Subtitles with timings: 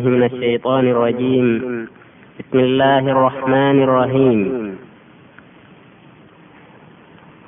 [0.00, 1.46] بالله من الشيطان الرجيم.
[2.40, 4.40] بسم الله الرحمن الرحيم.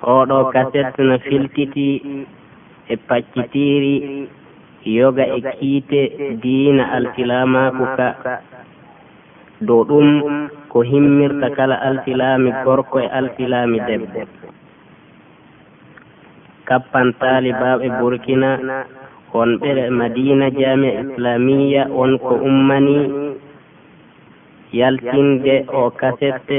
[0.03, 1.91] oɗo kaset no filtiti
[2.93, 3.95] e paccitiri
[4.85, 6.01] yoga e kiite
[6.43, 8.09] diina alfilamaku ka
[9.67, 10.09] dow ɗum
[10.73, 14.21] ko himmirta kala alfilami gorko e alfilami debbo
[16.69, 18.51] kappan talibaɓe burkina
[19.35, 22.97] wonɓe madina jamia islamiya wonko ummani
[24.79, 26.59] yaltinde o kasette.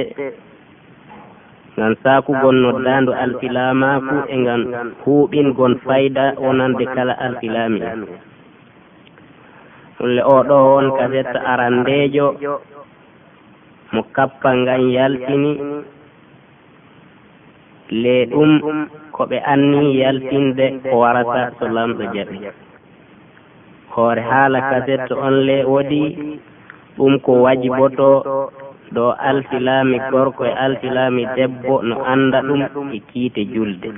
[1.78, 4.62] Ngam sakugon noddandu alfilamaku e ngam
[5.03, 7.79] huuɓingon fayda wonande kala alfilami
[9.97, 12.28] ɗumle oɗo won kasette arandejo
[13.94, 15.51] mo kappa ngan yaltini.
[18.01, 18.51] Le ɗum
[19.16, 22.38] ko ɓe anni yaltinde ko warata so lamɗo jaɓi.
[23.95, 26.03] hoore haala kasette on le woodi
[26.97, 28.09] ɗum ko wajiboto
[28.95, 32.61] ɗo altilami gorko e altilami debbo no anda ɗum
[32.97, 33.89] e kiite julde.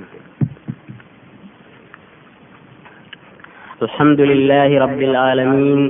[3.84, 5.82] Alhamdulillahi rabbil alamin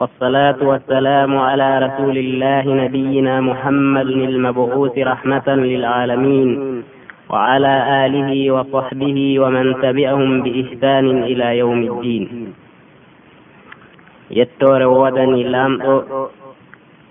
[0.00, 6.82] والصلاة والسلام على رسول الله نبينا محمد المبعوث رحمة للعالمين
[7.30, 7.74] وعلى
[8.06, 12.24] آله وصحبه ومن تبعهم بإحسان إلى يوم الدين
[14.30, 15.94] yettore wodani lamɗo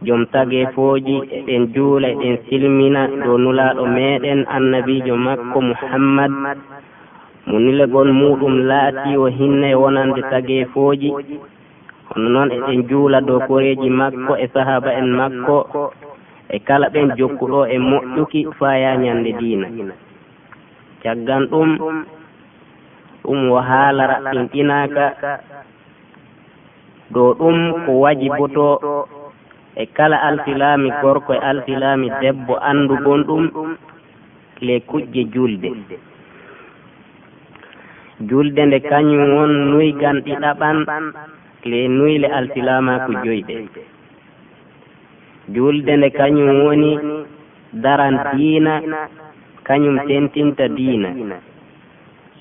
[0.05, 6.31] jom tage fooji eɗen juula eɗen silmina dow nulaɗo meɗen annabijo makko muhammad.
[7.47, 11.09] Munilegol muɗum laati o hinne wonande tage fooji.
[12.09, 15.57] Kono noon eɗen juula dow koreji makko e sahaba en makko
[16.49, 19.67] e kala ɓen jokkuɗo e moƴƴuki faya ñande diina.
[21.03, 21.69] Caggan ɗum
[23.23, 25.05] ɗum o haala raɓɓinɗinaka
[27.13, 28.67] dow ɗum ko wajiboto
[29.75, 33.43] e kala alfilami gorko e alfilami debbo andugon ɗum
[34.65, 35.69] le kuƴƴe julde.
[38.29, 40.77] Julde nde kañum won nuygan ɗiɗaɓan
[41.69, 43.55] le nuyle alfilamaku joyɓe.
[45.53, 46.91] Julde nde kañum woni
[47.83, 48.73] daran diina
[49.67, 51.09] kañum tentinta diina.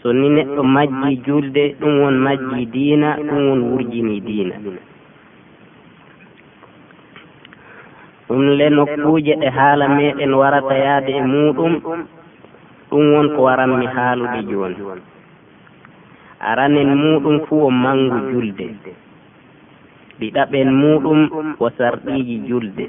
[0.04, 4.54] so ni neɗɗo majji julde ɗum won majji diina ɗum won wurjini diina.
[8.28, 11.72] Ɗum le nokkuje ɗe haala meɗen warata yaade e muɗum
[12.90, 14.76] ɗum won ko waranmi haalude jooni.
[16.50, 18.66] Aranen muɗum fuu o mangu julde.
[20.20, 21.20] Ɗiɗaɓen muɗum
[21.64, 22.84] o sarɗiji julde.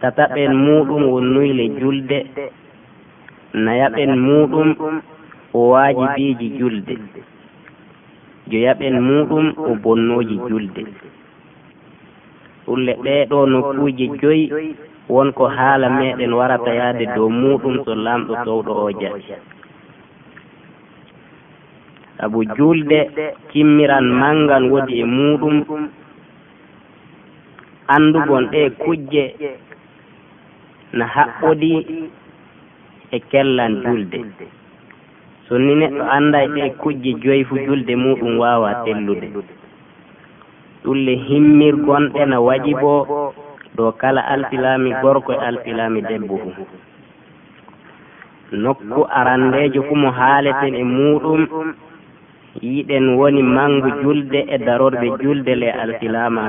[0.00, 2.18] Tataɓen muɗum won nuyle julde.
[3.64, 4.68] Nayaɓen muɗum
[5.54, 6.94] o waajibiiji julde.
[8.50, 10.82] Joyaɓen muɗum o bonnooji julde.
[12.66, 14.44] Ɗulle ɗeeɗoo nokkuuji joyi
[15.14, 19.22] wonko haala meɗen warata yahde dow muɗum so lamɗo towɗo o jaɓi
[22.18, 22.98] sabu julde
[23.52, 25.56] timmiran manngal woni e muɗum
[27.94, 29.24] anndugon ɗe kujje
[30.98, 31.72] na haɓɓodi
[33.14, 34.18] e kellan julde.
[35.48, 39.26] so ni neɗɗo annda ɗe kujje joyi fu julde muɗum wawa tellude.
[40.84, 42.92] Ɗulle himmirgonɗe na waɗi bo
[43.76, 46.50] dow kala alfilami gorko e alfilami debbo fu.
[48.62, 51.40] Nokku arandejo fu mo haaleten e muɗum
[52.62, 56.42] yiɗen woni mangu julde e darorɓe julde le alfilama.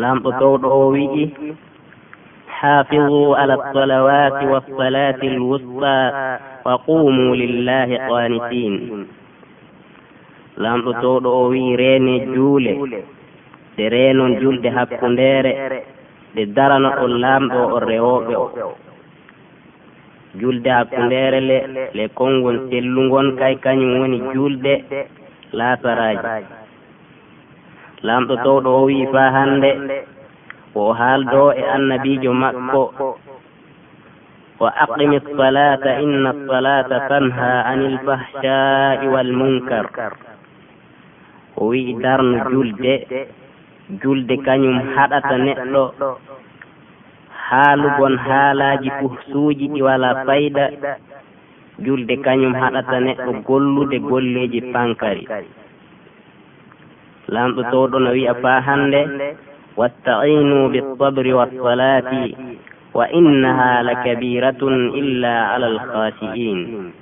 [0.00, 1.24] Lamɗo towɗo o wi'i
[2.63, 6.01] حافظوا على الصلوات والصلاة الوسطى
[6.65, 9.07] وقوموا لله قانتين
[10.63, 12.71] lamɗo towɗo o wi reene juule
[13.75, 15.51] ɗe reenon julde hakkundere
[16.35, 18.47] ɗe darano ɗon laamɗo o rewoɓe o
[20.39, 21.57] julde hakkundere le
[21.97, 24.73] le kongon sellugon kay kañum woni julde
[25.57, 26.27] laasaraji
[28.07, 29.69] lamɗo towɗo o wi fa hande
[30.74, 32.82] o haaldo e annabiijo makko.
[34.60, 39.86] Wa aqimi salata inna salata tanha anil fahsha'i wal munkar.
[41.58, 42.94] O wi'i darnu julde
[44.02, 45.84] julde kañum haɗata neɗɗo.
[47.48, 50.64] Haalugon haalaji fuhsuuji ɗi wala fayda.
[51.84, 55.24] Julde kañum haɗata neɗɗo gollude golleji pankari.
[57.34, 59.00] Lamɗo towɗo no wi'a faa hannde.
[59.76, 62.30] واستعينوا بالصبر والصلاة
[62.94, 64.62] وإنها لكبيرة
[65.00, 66.92] إلا على الخاشئين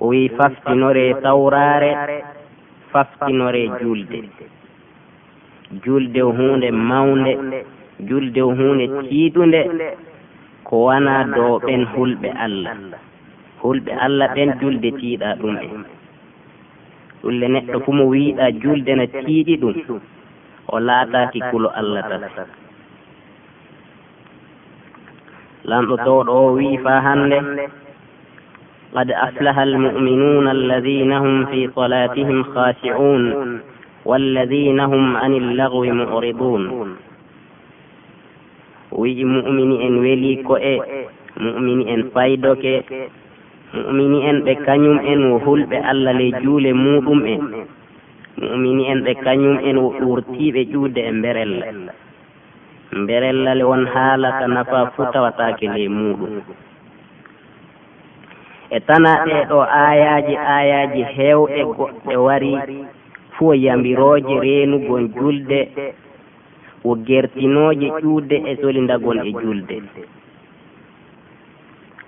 [0.00, 1.90] wi faftinore tawrare
[2.92, 4.20] faftinore julde.
[5.84, 7.32] Julde hunde mawnde
[8.08, 9.60] julde hunde tiiɗunde
[10.64, 12.74] ko wona dowɓen hulɓe allah.
[13.62, 15.66] Hulɓe allah ɓen julde tiiɗa ɗum ɓe
[17.22, 19.74] ɗulle neɗɗo fu mo wiiɗa julde na tiiɗi ɗum.
[20.73, 22.23] o laataki kulo allah tan
[25.69, 27.37] lamɗo towɗo o wii fa hande
[28.95, 33.23] قد أفلح المؤمنون الذين هم في صلاتهم خاشعون
[34.05, 36.63] والذين هم عن اللغو معرضون
[38.91, 40.75] وي مؤمني ان ولي كو e
[41.43, 42.75] مؤمني en faydoke
[43.75, 47.41] mu'mini en ɓe kañum en wo hulɓe allah le juule muɗum en
[48.40, 49.76] mumini en ɓe kañum en
[50.08, 51.66] wurtiiɓe ƴuwde e mberella
[53.00, 56.34] mberellale won haala ka nafa fuu tawataake ley muɗum
[58.70, 62.52] e tana ɗeɗo ayaji ayaji hewɗe goɗɗe wari
[63.34, 65.60] fuu yambirooje reenugon julde
[66.84, 69.76] wo gertinooje ƴuwde e solindagon e julde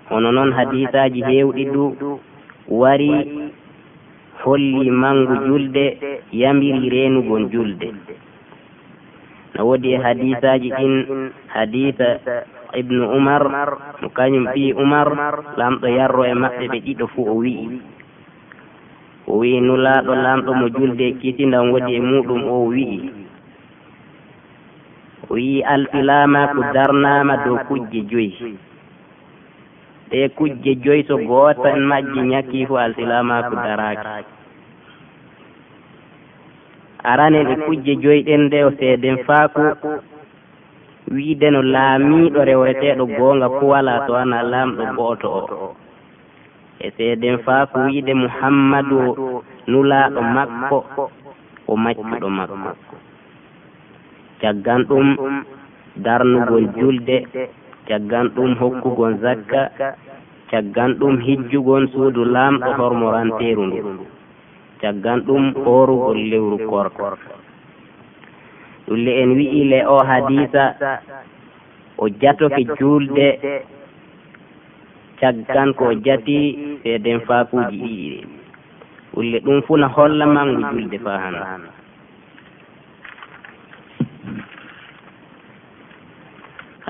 [0.09, 1.83] hono noon hadisaaji heewɗi du
[2.81, 3.09] wari
[4.43, 5.85] holli mangu julde
[6.31, 7.87] yamiri reenugon julde.
[9.55, 10.93] No woodi e hadisaji ɗin
[11.53, 12.07] hadisa
[12.79, 13.43] ibnu umar
[14.01, 15.07] mo kañum ɓi umar
[15.59, 17.67] lamɗo yarro e maɓɓe ɓe ɗiɗo fuu o wi'i.
[19.29, 22.99] O wi'i nulaaɗo lamɗo mo julde kisindan woni e muɗum o wi'i.
[25.29, 28.57] O wi'i alfilama ko darnaama dow kujje joyi.
[30.09, 34.07] ɗe kujje joyi so goota tan majji ñakki fo alsilamaku daraki
[37.11, 39.63] aranen e kujje joyi ɗen nde o seeden faaku
[41.13, 45.27] wiide no laamiiɗo rewreteeɗo goonga fo wala to wana laamɗo gooto
[45.65, 45.67] o.
[46.85, 48.99] E seeden faaku wiide muhammadu
[49.71, 50.77] nulaaɗo makko
[51.71, 52.95] o maccuɗo makko.
[54.41, 55.07] Caggan ɗum
[56.05, 57.17] darnugol julde.
[57.87, 59.61] caggan ɗum hokkugon zakka
[60.51, 64.05] caggan ɗum hijjugon suudu laamɗo hormoranteeru ndu.
[64.81, 67.05] Caggan ɗum hoorugol lewru korko.
[68.87, 70.63] Ɗulle en wi'i le o hadisa
[71.97, 73.27] o jatoke juulde
[75.19, 76.37] caggan ko o jati
[76.83, 78.19] feeden faakuuji ɗiɗi.
[78.19, 78.43] Ɗe
[79.13, 81.41] ɗulle ɗum fuu na hollama ngu julde faa hana.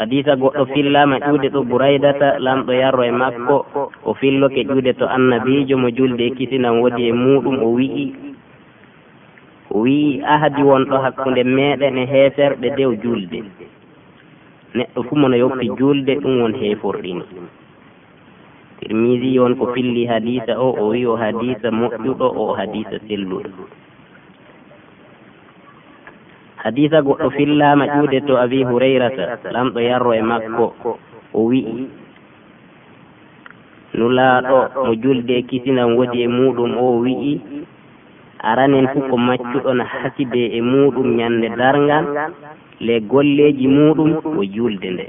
[0.03, 3.55] hadisa goɗɗo fillama ƴuude ɗo buraydata lamɗo yarro e makko
[4.03, 8.05] o filloke ƴuude to annabijo mo julde e kisinan woodi e muɗum o wi'i
[9.71, 13.39] o wi'i ahadi wonɗo hakkunde meɗen e heeferɓe dew julde.
[14.75, 17.23] Neɗɗo fuu mono yoppi julde ɗum won heeforɗini
[18.79, 23.49] tirmisi on ko filli hadisa o o wi o hadisa moƴƴuɗo o hadisa selluɗo.
[26.63, 30.65] hadisa goɗɗo fillama ƴuude to abi hurayrata lamɗo yarro e makko
[31.33, 31.87] o wi'i
[33.97, 37.33] nulaaɗo mo julde e kisinan wodi e muɗum o wi'i
[38.49, 42.05] aranen fuu ko maccuɗon hasibe e muɗum ñande dargal
[42.85, 45.05] le golleji muɗum ko julde nde.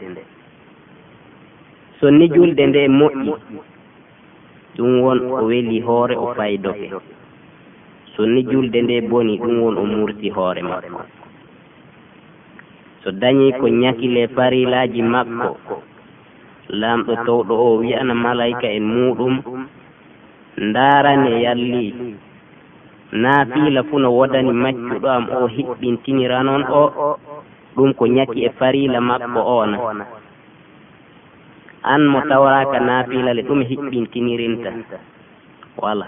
[2.00, 3.30] Sonni julde nde moƴƴi
[4.76, 6.86] ɗum won o weli hoore o faydoke.
[8.16, 10.98] Sonni julde nde boni ɗum won o murti hoore makko.
[13.04, 15.76] so dañi ko ñakile farilaji makko.
[16.80, 19.34] lamɗo towɗo o wiyana malayka en e muɗum
[20.68, 21.84] ndaarani e e yalli.
[23.22, 26.82] naafiila fuu no wodani maccuɗo am o hiɓɓintinira noon o
[27.76, 29.76] ɗum ko ñaki e farila makko ona
[31.92, 34.70] an mo tawraka naafilale ɗum hiɓɓintinirinta.
[35.82, 36.04] wala.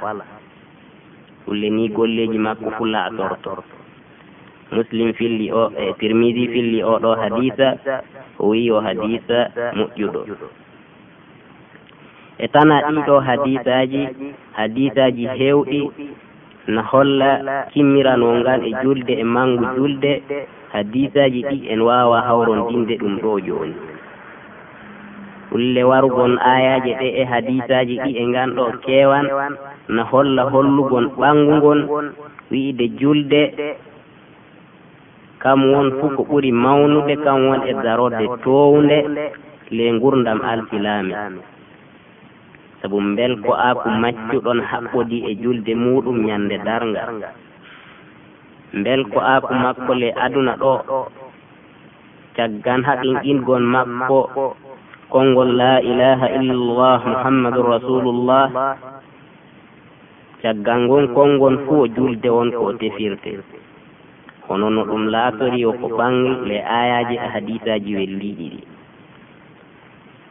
[1.44, 3.75] Ɗulle ni golleji makko fu laatorto.
[4.72, 7.68] muslim filli o e tirmidi filli o ɗo hadisa
[8.38, 9.38] o wi o hadisa
[9.76, 10.20] moƴƴuɗo
[12.38, 14.02] e tana ɗiɗo hadisaji
[14.58, 15.80] hadisaji hewɗi
[16.66, 17.30] na holla
[17.72, 20.12] kimmiranwo ngan e julde e mangu julde
[20.72, 23.74] hadisaji ɗi en wawa hawrondinde ɗum ɗo joni
[25.54, 29.26] ulle warugon ayaji ɗe e hadisaji ɗi e nganɗo kewan
[29.88, 31.80] na holla hollugon ɓangugon
[32.50, 33.42] wiide julde
[35.46, 38.98] kam won fuu ko ɓuri mawnude kam won e darode townde
[39.76, 41.14] le gurdam alkilami.
[42.82, 47.02] Sabu bel ko aaku maccuɗon haɓɓodi e julde muɗum ñande darga
[48.84, 50.72] bel ko aaku makko le aduna ɗo
[52.36, 54.18] caggan haqinqingon makko
[55.12, 58.44] konngol la ilaha illallah muhammadun rasulullah
[60.42, 63.55] caggal ngon konngol fuu o julde won ko o tefirte.
[64.46, 68.60] kono no ɗum laatori o ko ɓangi le ayaji e hadisaji welliɗi ɗi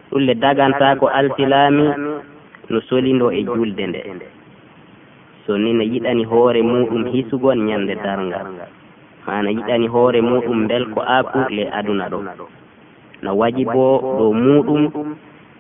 [0.10, 1.86] ɗulle daganta ko altilami
[2.72, 4.02] no solindo e julde nde.
[5.46, 8.48] So ni no yiɗani hoore muɗum hisugon ñande dargal
[9.28, 12.20] mana yiɗani hoore muɗum bel ko aku le aduna ɗo.
[13.24, 13.86] No waji bo
[14.18, 14.82] dow muɗum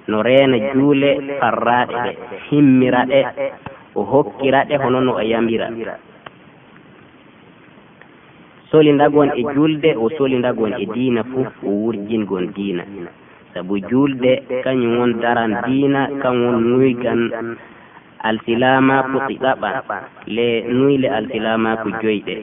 [0.07, 1.09] no reena juule
[1.39, 2.11] farraɗe ɗe
[2.49, 3.19] himmira ɗe
[3.95, 5.67] o hokkira ɗe hono no o yamira
[8.75, 12.83] solindagon e julde o solindagon e diina fof o wurjingon diina.
[13.53, 14.31] Sabu julde
[14.65, 17.21] kañum won daran diina kan won nuygan
[18.29, 19.69] alsilama puki ɗaɓa
[20.35, 22.35] le nuyle alsilama ko joyɗe.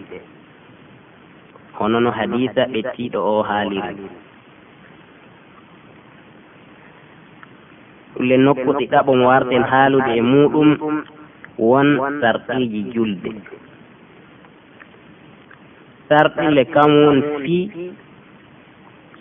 [1.76, 3.96] Hono no hadisa ɓettiɗo o haaliri.
[8.28, 10.68] Le nokku ɗiɗaɓo mo warten haalude e muɗum
[11.58, 11.88] won
[12.20, 13.30] sarɗiji julde.
[16.08, 17.64] sarɗille kam won fii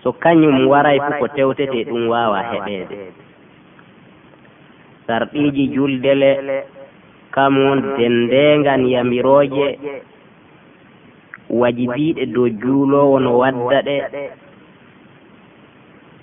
[0.04, 2.96] so kañum waray fu ko tewtete ɗum wawa heɓede.
[5.08, 6.32] Sarɗiji juldele
[7.36, 9.68] kam won dendengan yamiroje
[11.60, 13.96] wajibiɗe dow juulowo no wadda ɗe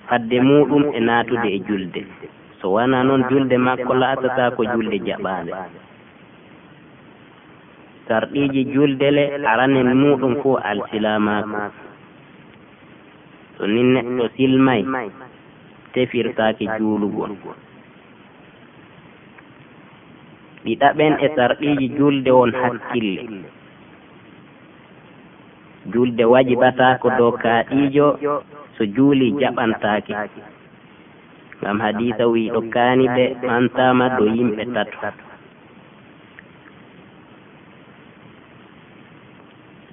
[0.07, 2.01] fadde muɗum e natude e julde.
[2.61, 5.51] So wona noon julde makko laatata ko julde jaɓade.
[8.09, 11.57] sarɗiiji juldele aranen muɗum fuu alsilamaku
[13.57, 14.81] so ni neɗɗo silmay
[15.93, 17.31] tefirtaake juulugol
[20.65, 23.21] ɗiɗaɓen e sarɗiiji julde won hakkille.
[25.91, 28.07] Julde wajibataako dow kaaɗiijo
[28.75, 30.13] so juuli jaɓantaake.
[31.61, 34.97] Ngam hadisa wiiɗo kaaniɓe ɓantaama dow yimɓe tato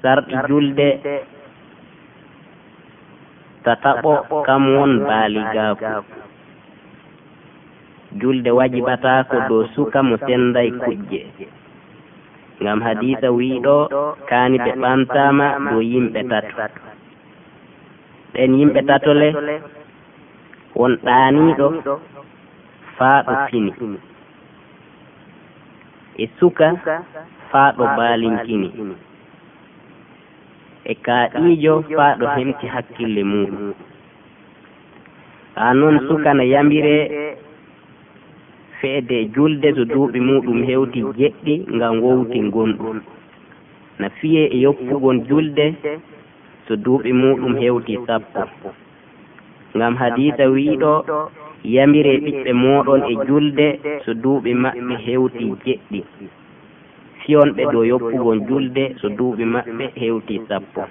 [0.02, 0.88] sarɗi julde.
[3.66, 4.12] tataɓo
[4.46, 5.86] kam won baaligaaku
[8.20, 11.20] julde wajibatako dow suka mo senday kujje
[12.62, 13.76] ngam hadisa wiiɗo
[14.28, 16.54] kaani ɓe ɓantama dow yimɓe tato.
[18.32, 19.28] ɗen yimɓe tato le
[20.78, 21.66] won ɗaaniɗo
[22.96, 23.72] faa ɗo fini.
[26.22, 26.66] e suka
[27.50, 28.68] faa ɗo baalinkini.
[30.90, 33.66] e kaaɗiijo faa ɗo hemti hakkille muɗum.
[35.56, 37.02] Haa noon sukana yamiree
[38.80, 42.98] feede julde so duuɓi muɗum hewti jeɗɗi ngam wowti gonɗum
[43.98, 45.66] no fiye e yoppugon julde
[46.66, 48.42] so duuɓi muɗum hewti sappo.
[49.76, 50.92] Ngam hadisa wiiɗo
[51.74, 53.66] yamire ɓiɓɓe moɗon e julde
[54.04, 56.00] so duuɓi maɓɓe hewti jeɗɗi
[57.26, 60.82] fiyonɓe dow yoppugon julde so duuɓi maɓɓe hewti sappo.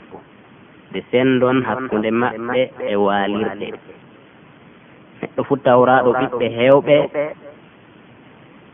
[0.89, 2.61] Nde sendon hakkunde maɓɓe
[2.91, 3.67] e waalirɗe
[5.19, 6.95] neɗɗo fu tawraɗo ɓiɓɓe hewɓe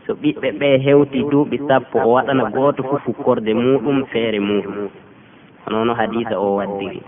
[0.04, 4.88] so ɓiɓɓe ɓe hewti duuɓi sappo o waɗana gooto fu fukkorde muɗum feere muɗum.
[5.64, 7.00] Honono hadisa o waddiri.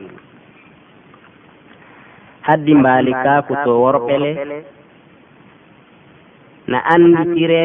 [2.46, 4.30] Haddi mbaali kaaku to worɓele
[6.70, 7.62] na annditire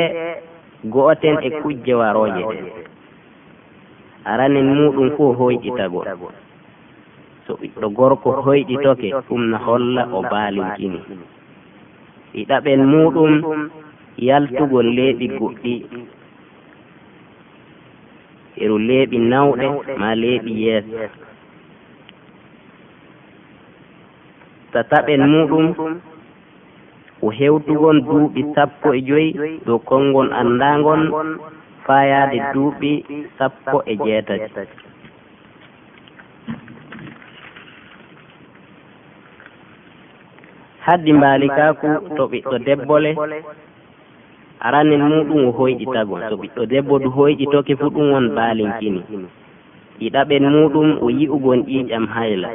[0.84, 2.66] go'oten e kujje warooje ɗen
[4.32, 6.06] aranen muɗum fuu hoyɗitagol
[7.48, 11.00] so ɓiɗɗo gorko hoyɗitoke ɗum na holla o baalinkini
[12.34, 13.32] ɗiɗaɓen muɗum
[14.28, 15.74] yaltugol leeɓi goɗɗi.
[18.64, 19.66] iru leeɓi nawɗe
[20.00, 20.98] ma leeɓi yeeso.
[24.72, 25.66] tataɓen muɗum
[27.26, 29.30] o hewtugon duuɓi sappo e joyi
[29.66, 31.02] dow konngol anndaangon
[31.86, 32.92] faayaade duuɓi
[33.38, 34.64] sappo e jeetati.
[40.86, 43.12] Haddi mbaalikaaku to ɓiɗɗo debbo le
[44.66, 49.02] arane muɗum o hoyɗitagol so ɓiɗɗo debbo du hoyɗitoke fuu ɗum won baalinkini.
[50.00, 52.48] Ɗiɗaɓen muɗum o yi'ugon ƴiiƴam hayla.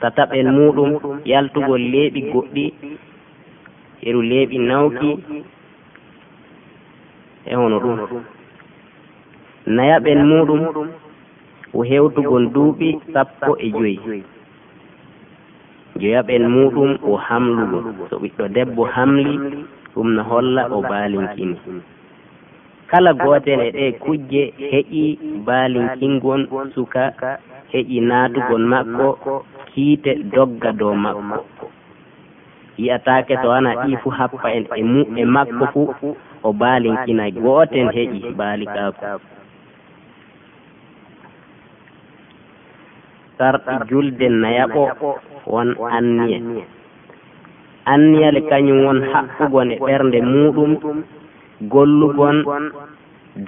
[0.00, 0.90] Tataɓen muɗum
[1.30, 2.64] yaltugol leeɓi goɗɗi
[4.08, 5.10] eru leeɓi nawki
[7.50, 7.98] e hono ɗum.
[9.76, 10.60] Nayaɓen muɗum
[11.76, 14.22] o hewtugon duuɓi sappo e, e joyi.
[16.00, 19.32] joyaɓen muɗum o hamlugol so ɓiɗɗo debbo hamli
[19.94, 21.56] ɗum no holla o baalinkini.
[22.90, 25.04] Kala gootel e, e ɗe kujje heƴi
[25.46, 26.40] baalinkingon
[26.74, 27.02] suka
[27.72, 29.34] heƴi naatugon makko
[29.70, 31.66] kiite dogga dow makko.
[32.78, 37.24] yiyatake to ana ɗi fuu happa en e mu e, e makko fuu o baalinkina
[37.44, 39.06] gooten heƴi baalikaako
[43.38, 44.82] sarɗi julde nayaɓo
[45.52, 46.38] won anniye
[47.92, 50.72] anniyale kañum won haɓɓugon e ɓernde muɗum
[51.72, 52.36] gollugon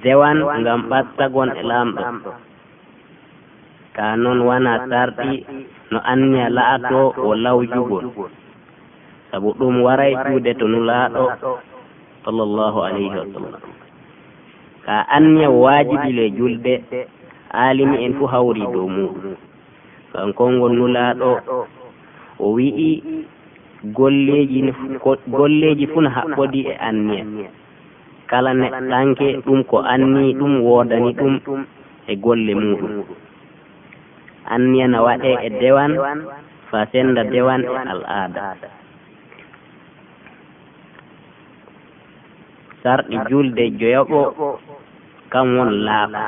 [0.03, 2.03] dewan ngam ɓattagon e laamɗo.
[3.95, 5.31] ka noon wona sarɗi
[5.91, 8.05] no anniya la'ato o lawjugol
[9.35, 11.23] sabu ɗum waray cuude to nulaaɗo
[12.23, 13.63] sallllahu alayhi wa sallam.
[14.87, 16.73] Ka anniya waajibile julde
[17.51, 19.35] aalimi en fuu hawri dow muɗum.
[20.15, 21.29] Kankongo nulaaɗo
[22.39, 22.89] o wi'i
[23.97, 24.59] golleeji
[25.35, 27.25] golleeji fuu no haɓɓodi e anniya
[28.31, 31.33] kala neɗɗanke ɗum ko anni ɗum woodani ɗum
[32.07, 33.03] e golle muɗum.
[34.53, 35.91] Anniya no waɗee e dewan
[36.71, 38.84] fa sennda dewan e al aada
[42.85, 44.19] sarɗi julde joyoɓo.
[45.31, 46.21] kam won laaɓa.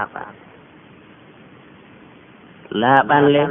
[2.82, 3.42] laaɓanle.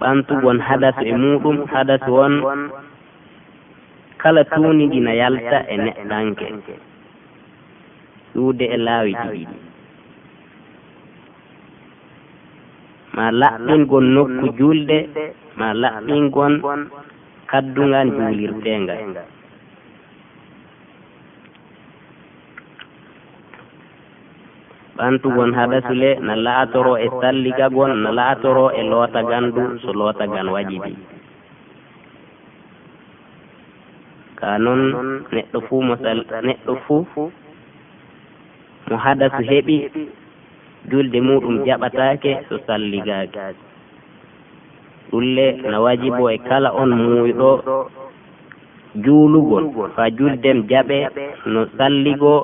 [0.00, 2.34] Ɓantugon hadasu e, e muɗum hadasu on
[4.22, 6.46] kala tuuniɗi na e yalta e neɗɗanke.
[8.34, 9.56] ɗuude e laawi ɗiɗiɗi
[13.16, 14.98] ma laɓɓingon nokku julde
[15.58, 16.52] ma laɓɓingon
[17.50, 19.00] kaddungan juulirtengal
[24.96, 30.92] ɓantugon haɗasule na laatoro e salligagon na laatoro e lootagandu so lootagan waɗiɗi
[34.38, 34.80] ka noon
[35.34, 37.02] neɗɗo fuu mo sal neɗɗo fuu
[38.88, 39.76] mo haɗasu heɓi
[40.90, 43.38] julde muɗum jaɓataake so salligaaki
[45.10, 47.50] ɗulle na wajibo e kala on muuyɗo
[49.04, 49.64] juulugol.
[49.96, 50.98] Faa juldem jaɓe
[51.52, 52.34] no salligo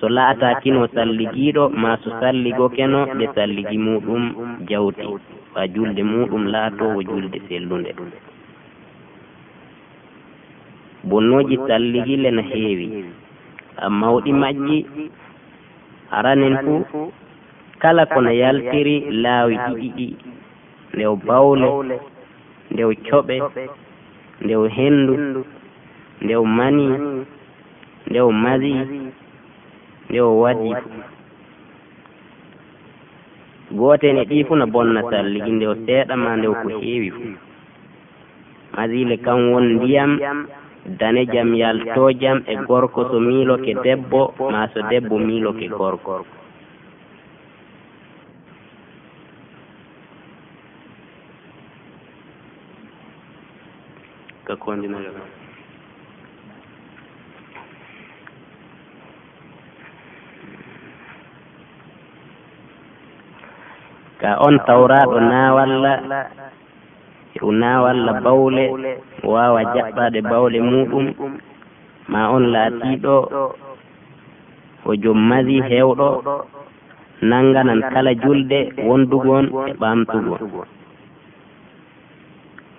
[0.00, 4.22] so laataki no salligiiɗo ma so salligo keno ɗe salligi muɗum
[4.68, 5.06] jawti.
[5.52, 7.90] Fa julde muɗum laatowo julde sellunde.
[11.08, 12.86] Bonnoji salligile no heewi.
[14.00, 14.78] Mawɗi majji
[16.16, 17.10] aranen fuu
[17.82, 20.08] kala kono yaltiri laawi ɗiɗi ɗi.
[20.94, 21.68] Ndew bawle
[22.72, 23.36] ndew coɓe
[24.44, 25.14] ndew henndu
[26.24, 26.86] ndew mani
[28.08, 28.72] ndew masi
[30.08, 31.02] E nde o waɗi fuu
[33.78, 37.34] gooten e ɗi fuu no bonnata ligi nde o seeɗama nde o ko heewi fuu
[38.74, 40.12] masile kan won ndiyam
[40.98, 44.20] dane jam yaltojam e gorko so miiloke debbo
[44.52, 46.14] ma so debbo miiloke gorko.
[54.46, 55.10] ka kondinaga
[64.20, 65.92] ka on tawraɗo naawalla
[67.46, 68.64] o naawalla e bawle
[69.24, 71.06] o waawa jaɓɓaade bawle muɗum
[72.12, 73.14] ma on laatiiɗo
[74.84, 76.08] ko jom mari heewɗo
[77.28, 80.40] nannganan kala julde wondugon e ɓamtugon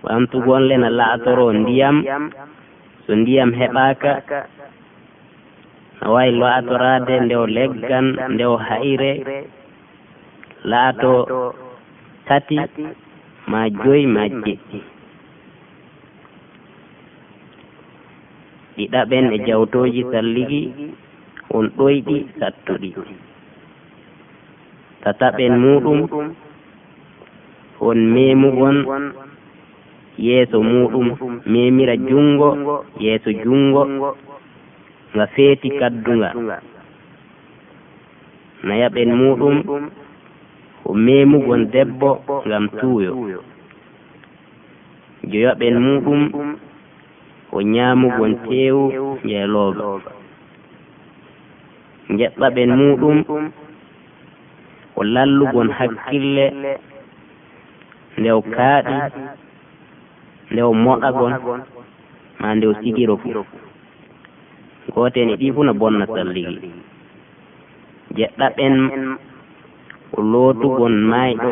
[0.04, 1.96] ɓamtugon le na laatoro ndiyam
[3.06, 4.12] so ndiyam heɓaaka
[6.00, 9.12] na wawi laatoraade nde o leggan nde o hayre
[10.72, 11.12] laato
[12.28, 12.56] tati
[13.52, 14.80] ma joyi ma jeɗɗi
[18.76, 20.62] ɗiɗaɓen e jawtoji salligi
[21.56, 22.90] on ɗoyɗi sattuɗi.
[25.04, 26.00] tataɓen muɗum
[27.88, 28.78] on memugon
[30.26, 31.08] yeeso muɗum
[31.52, 32.50] memira junngo
[33.04, 33.82] yeeso junngo
[35.14, 36.30] nga feeti kaddunga.
[38.68, 39.56] nayaɓen muɗum
[40.88, 42.10] ko memugon debbo
[42.48, 43.12] ngam tuuyo.
[45.30, 46.22] Joyoɓen muɗum
[47.52, 48.84] ko ñaamugon teewu
[49.24, 49.84] njeelooba
[52.14, 53.18] njeɓɓaɓen muɗum
[54.96, 56.46] ko lallugon hakkille
[58.18, 58.96] nde o kaaɗi
[60.52, 61.34] nde o moɗagon
[62.40, 63.30] ma nde o sigiro fu
[64.94, 66.70] gooten e ɗii fuu no bonna salligi.
[68.18, 68.76] Jeɗɗaɓen
[70.18, 71.50] ko lootugon maayɗo.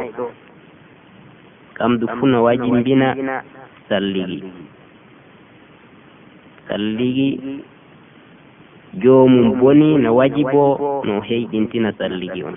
[1.78, 3.08] kamdu fuu no wajimbina
[3.89, 4.39] salligi.
[6.67, 7.30] salligi.
[9.01, 10.63] Joomum boni no wajibo
[11.06, 12.56] no heyɗintina salligi on.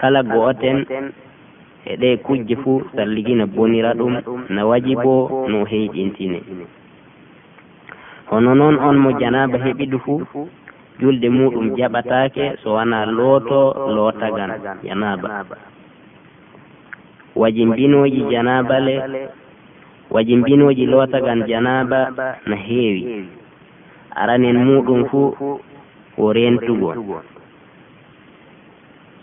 [0.00, 4.14] kala go'oten e, e ɗe kujje fuu salligi no bonira ɗum
[4.54, 5.12] no wajibo
[5.50, 6.38] no heyɗintine
[8.30, 10.48] hono noon on mo janaba heɓiɗu fuu
[11.00, 13.60] julde muɗum jaɓataake so wonaa looto
[13.96, 14.50] lootagan
[14.86, 15.28] janaaba.
[17.40, 18.94] Wajimbinooji janaabale
[20.14, 22.00] wajimbinooji lootagan janaaba
[22.48, 23.02] no heewi.
[24.20, 25.30] Aranen muɗum fuu
[26.16, 26.90] ko rentugo.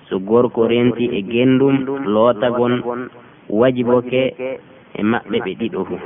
[0.10, 1.76] So gorko renti e gendum
[2.14, 2.74] lootagon
[3.60, 4.22] wajiboke
[4.98, 6.00] e maɓɓe ɓe ɗiɗo fuu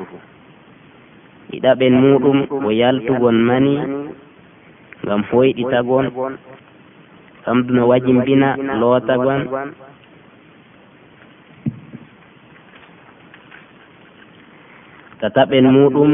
[1.52, 3.74] ɗiɗaɓen muɗum ko yaltugon mani
[5.04, 6.06] ngam hoyɗitagon
[7.46, 8.48] kamdu no wajimbina
[8.80, 9.42] lootagon
[15.20, 16.12] tataɓen muɗum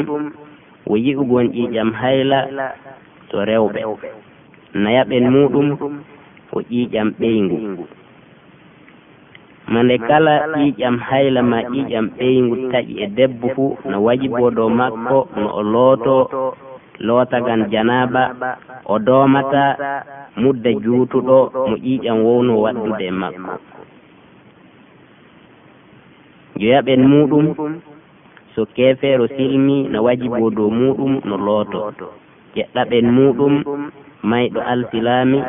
[0.89, 2.39] wo yi'ugon ƴiiƴam hayla
[3.29, 3.79] to rewɓe.
[4.83, 5.67] Nayaɓen muɗum
[6.51, 7.57] wo ƴiiƴam ɓeyngu
[9.71, 15.17] mande kala ƴiiƴam hayla ma ƴiiƴam ɓeyngu taƴi e debbo fuu no wajibo dow makko
[15.39, 16.15] no o looto
[16.99, 18.23] lootagan janaaba
[18.93, 19.63] o doomata
[20.41, 23.53] mudda juutuɗo mo ƴiiƴan wowno waddude e makko.
[26.59, 27.45] Joyaɓen muɗum
[28.55, 31.79] so keefeero silmi no wajiboo dow muɗum no looto.
[32.55, 33.53] Jeɗɗaɓen muɗum
[34.29, 35.39] mayɗo alsilami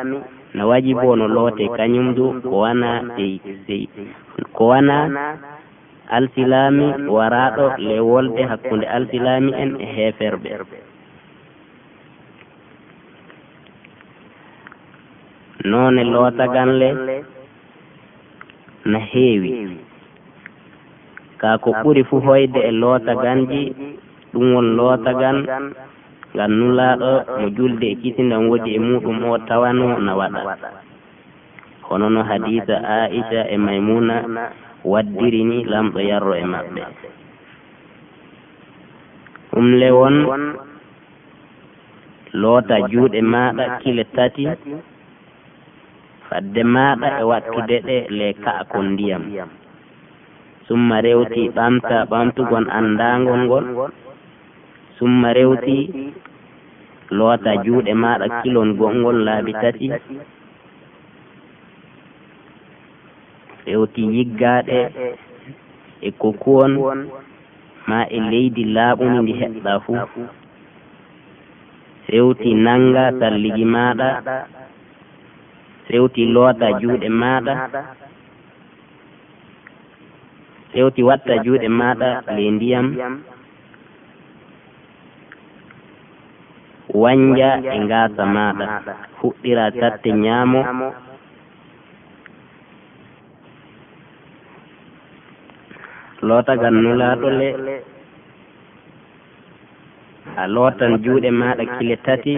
[0.55, 3.87] no wajiboo no loote kañum du ko wana sey
[4.55, 4.95] ko wana
[6.15, 10.49] alsilami waraaɗo lewolɓe hakkunde alsilami en e heeferɓe.
[15.71, 16.89] noone lootaganle
[18.91, 19.51] no heewi
[21.41, 23.61] kaa ko ɓuri fuu hoyde e lootaganji
[24.31, 25.37] ɗum won lootagan
[26.33, 30.41] ngam nulaaɗo mo julde e kisindan e wodi e muɗum o tawano no waɗa.
[31.87, 34.15] hono no hadisa aicha e, e maymuna
[34.91, 36.81] waddiri ni lamɗo yarro e maɓɓe.
[39.51, 40.15] ɗum le won
[42.41, 44.43] loota juuɗe maɗa kile tati.
[46.29, 49.23] fadde maɗa e wattude ɗe le ka'akon ndiyam.
[50.67, 53.65] Summa rewti ɓamta ɓamtugon anndagol ngol.
[54.97, 55.75] Summa rewti
[57.17, 59.87] loota juuɗe maɗa kilon gongol laabi tati.
[63.67, 64.79] Rewti yiggaɗe
[66.07, 66.73] e kokuwon
[67.89, 69.99] ma e leydi laaɓuni ndi heɓɗa fuu.
[72.11, 74.07] Rewti nanga talligi maɗa
[75.87, 77.53] sewti loota juuɗe maɗa
[80.71, 82.87] sewti watta juuɗe maɗa le ndiyam.
[87.01, 88.65] wanja e ngasa maɗa
[89.17, 90.59] fuɗɗira tatte ñaamo
[96.27, 97.47] lootagal nulaaɗo le.
[100.41, 102.33] a lootan juuɗe maɗa kile tati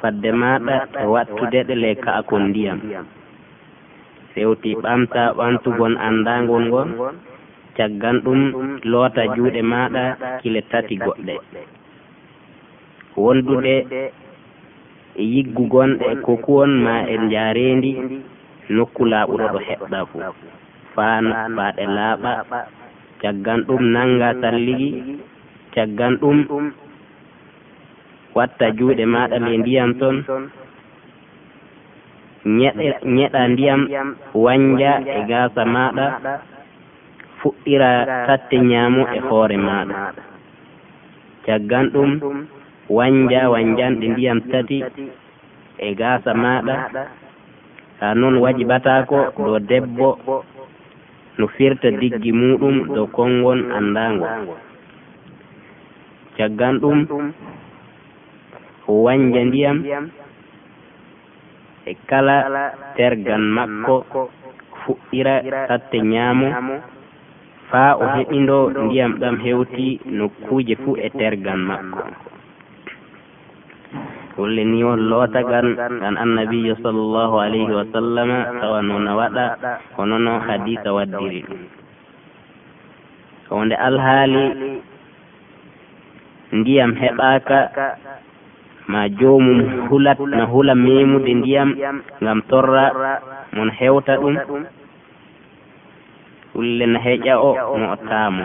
[0.00, 2.78] fadde maɗa e wattude ɗe le ka'akon ndiyam.
[4.32, 6.88] Sewti ɓamta ɓamtugon anndagol ngon
[7.76, 8.40] caggan ɗum
[8.90, 10.02] loota juuɗe maɗa
[10.40, 11.34] kile tati goɗɗe.
[13.22, 13.74] Wondude
[15.20, 17.90] e yiggugonɗe kokuwon ma e njaareendi
[18.74, 20.18] nokku laaɓuɗo ɗo heɓɗa fu.
[20.94, 21.16] Faa
[21.56, 22.30] faaɗe laaɓa
[23.22, 24.88] caggan ɗum nannga salligi
[25.74, 26.38] caggan ɗum
[28.36, 30.16] watta juuɗe maɗa le ndiyam ton.
[33.16, 33.80] Ñeɗa ndiyam
[34.44, 36.06] wanja e gasa maɗa
[37.38, 37.90] fuɗɗira
[38.26, 39.94] tatte ñaamo e hoore maɗa
[41.46, 42.10] caggan ɗum
[42.96, 44.78] wanja wanjanɗe ndiyam tati
[45.86, 46.74] e gasa maɗa
[48.00, 50.08] ha noon wajibatako dow debbo
[51.38, 54.26] no firta diggi muɗum dow konngol anndaango.
[56.36, 56.98] Caggan ɗum
[58.88, 59.78] wanja ndiyam
[61.86, 62.36] e kala
[62.96, 63.96] tergan makko
[64.82, 65.34] fuɗɗira
[65.68, 66.48] satte ñaamo
[67.70, 69.86] faa o heɓindo ndiyam ɗam hewti
[70.18, 72.02] nokkuuje fuu e tergan makko.
[74.36, 75.66] golle ni on lootagan
[76.06, 79.44] an annabijo sallllahu alayhi wa sallama tawa noona waɗa
[79.96, 81.40] hono no hadisa waddiri.
[81.48, 81.60] ɗum
[83.52, 84.44] o nde alhaali
[86.58, 87.58] ndiyam heɓaaka
[88.90, 91.70] ma joomum hulat no hula memude ndiyam
[92.22, 92.84] ngam torra
[93.54, 94.36] mon hewta ɗum.
[96.52, 98.44] Kulle no heƴa o mo o taamo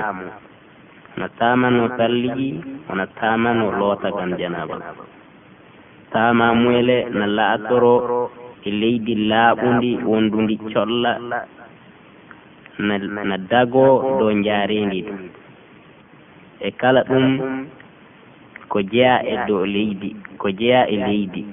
[1.18, 2.50] no tamano salliji
[2.90, 4.78] ono tamano lootagam janaba.
[6.14, 7.96] Tama muyle no laatoro
[8.68, 11.12] e leydi laaɓundi wondundi colla
[13.30, 13.86] na dago
[14.20, 15.20] dow jaarendi ɗum
[16.68, 17.26] e kala ɗum
[18.72, 20.10] ko jeya e dow leydi.
[20.42, 21.44] Ko jeya e leydi.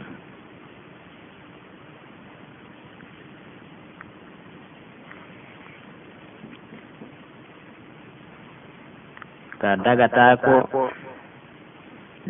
[9.61, 10.55] Ka dagatako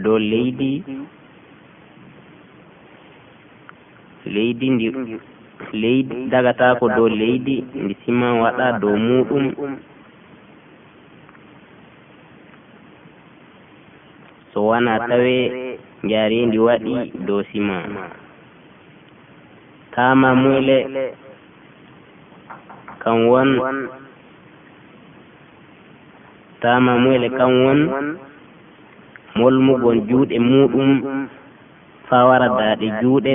[0.04, 0.72] dow leydi.
[4.34, 4.66] leydi.
[4.74, 4.86] Ndi
[5.82, 7.56] leydi dagatako dow leydi.
[7.82, 9.44] ndi siman waɗa dow muɗum.
[14.54, 15.34] so wona tawe
[16.10, 16.94] jaarindi waɗi
[17.26, 17.76] dow sima
[19.94, 20.78] tama muyle
[23.04, 23.48] kan won.
[26.62, 27.80] Tama muyle kan won.
[29.36, 30.90] Molmugon juuɗe muɗum
[32.08, 33.32] faa wara daaɗe juuɗe.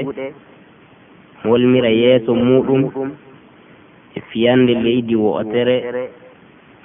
[1.44, 2.82] Molmira yeeso muɗum
[4.16, 5.76] e fiyande leydi wo'otere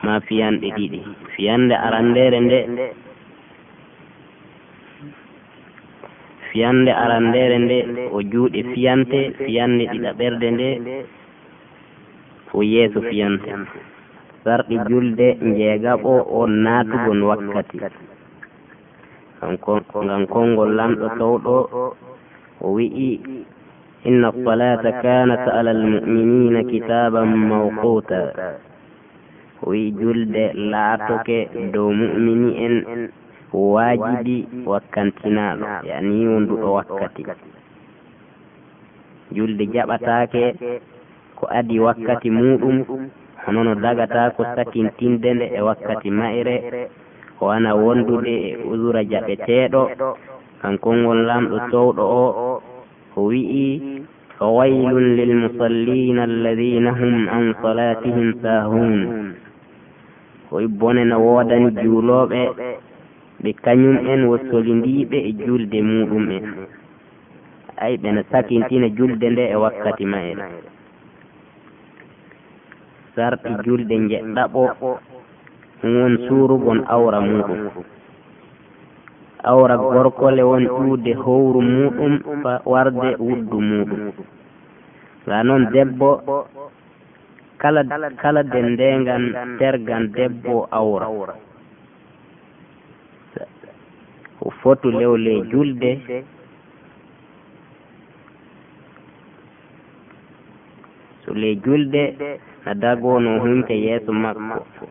[0.05, 0.99] ma fiyanɗe ɗiɗi.
[1.35, 2.59] Fiyande arandere nde.
[6.54, 7.78] fiyande arandere nde
[8.16, 10.68] o juuɗe fiyante fiyande ɗiɗaɓerde nde
[12.48, 13.50] fo yeeso fiyante.
[14.44, 15.26] Sarɗi julde
[15.58, 17.78] jeegaɓo o naatugon wakkati.
[20.04, 21.56] Ngam konngol lamɗo towɗo
[22.64, 23.10] o wi'i
[24.08, 28.20] inna salata kanat ala almuminina kitaban mawquta
[29.62, 31.38] o wi'i julde laatoke
[31.72, 32.76] dow mumini en.
[33.52, 34.37] waajibi
[34.72, 37.22] wakkantinaɗo yani wonduɗo wakkati.
[39.35, 40.42] Julde jaɓataake
[41.38, 42.76] ko adi wakkati muɗum
[43.46, 46.54] honono dagata ko sakintinde nde e wakkati mayre
[47.40, 49.83] o wana wondude e usura jaɓeteeɗo
[50.61, 52.24] kankongol lamɗo towɗo o
[53.16, 53.66] o wi'i
[54.38, 58.94] فويل lilmusallina alladina hum an salatihim sahun
[60.50, 62.40] koye bone no woodani juulooɓe
[63.44, 66.44] ɓe kañum en wossolidiɓe e julde muɗum en.
[67.85, 70.38] Ay ɓena sakintina julde nde e wakkati ma en
[73.14, 74.62] sarɗi julde jeɗɗaɓo
[75.83, 77.61] won suurugon awra muɗum.
[79.50, 82.12] Awra gorkole won ƴuwde howru muɗum
[82.72, 84.02] warde wuddu muɗum.
[85.26, 86.11] Ga noon debbo
[87.61, 87.80] kala
[88.22, 89.22] kala dendengan
[89.59, 91.07] tergan debbo awra.
[94.40, 95.90] o fotu lewle julɗe
[101.25, 102.03] sule julɗe
[102.70, 104.87] adago no humte yeeso makko.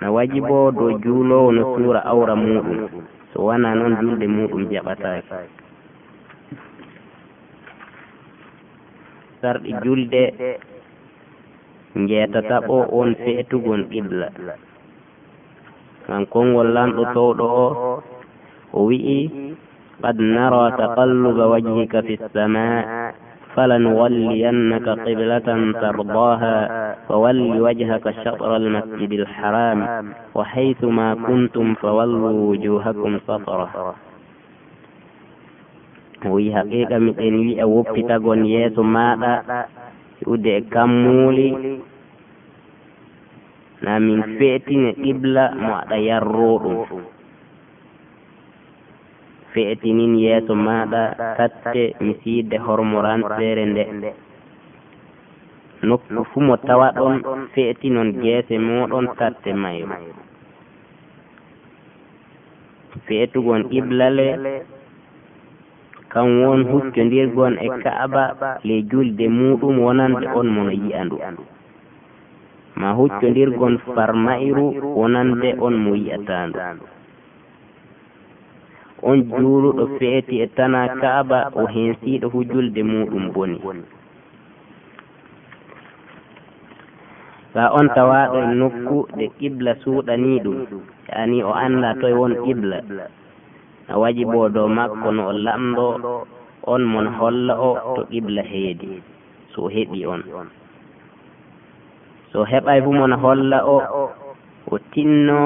[0.00, 2.78] na waji bo dow juulowo no suura awra muɗum.
[3.32, 5.28] so wona noon julɗe muɗum jaɓataki
[9.40, 10.22] sarɗi julde
[12.08, 14.28] jeetataɓo on feetugol qibla.
[16.08, 17.66] kankongol lanɗo towɗo o
[18.76, 19.18] o wi'i
[20.02, 22.64] qad nara taqalluba wajhika fi lsama
[23.58, 25.48] فلنولينك قبلة
[25.82, 26.56] ترضاها
[27.08, 29.80] فول وجهك شطر المسجد الحرام
[30.34, 33.70] وحيثما كنتم فولوا وجوهكم شطره
[36.26, 39.32] o wi haqiqa miɗen wi'a woppitagon yeeso maɗa
[40.26, 41.46] iwde e kammuuli
[43.88, 46.70] na min feetine qibla mo aɗa yarroɗo
[49.52, 51.02] feetinin yeeso maɗa
[51.38, 53.84] tatte mi misiide hormoranɗere nde.
[55.88, 57.16] nokku fuu mo tawa ɗon
[57.54, 59.96] feetinon geese moɗon tatte mayru.
[63.06, 64.26] feetugon qiblale
[66.12, 68.24] kan won huccondirgon e ka'aba
[68.68, 71.16] le julde muɗum wonande on mono yi'andu.
[72.80, 74.66] ma huccondirgon farmayru
[74.98, 76.58] wonande on mo yi'atandu
[79.02, 83.58] on juuluɗo feeti e, e tana kaaba o hensiiɗo hujulde muɗum boni.
[87.54, 90.58] sa on tawaɗo e nokku nde qibla suuɗani ɗum
[91.10, 92.78] yani o annda toye won qibla.
[93.92, 95.86] a waji bo dow makko no o lamɗo
[96.72, 99.02] on mon holla o to qibla heedi.
[99.54, 100.22] so o heɓi on.
[102.38, 103.76] so heɓay fu mona holla o
[104.72, 105.38] o tinno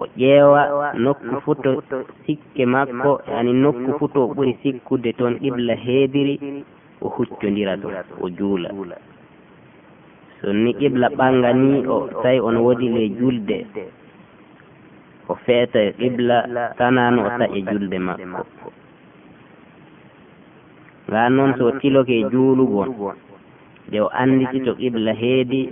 [0.00, 0.62] o ƴeewa
[1.04, 1.70] nokku fuu to
[2.24, 6.34] sikke makko yani nokku fuu to ɓuri sikkude toon qibla heediri
[7.04, 7.88] o huccondira to
[8.24, 8.68] o juula.
[10.40, 13.58] So ni qibla ɓanga ni o tawi on woodi le julde.
[15.28, 16.36] O feeta e qibla
[16.78, 18.68] tanano o taƴe julde makko.
[21.08, 22.88] Ngan noon so tiloke juulugon
[23.88, 25.62] nde o anditi to qibla heedi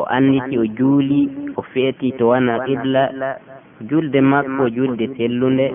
[0.00, 1.20] o anditi o juuli
[1.58, 3.02] o feeti to wana qibla
[3.88, 5.66] julde makko julde tellunde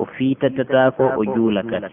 [0.00, 1.88] o fiitatatako o juula kadi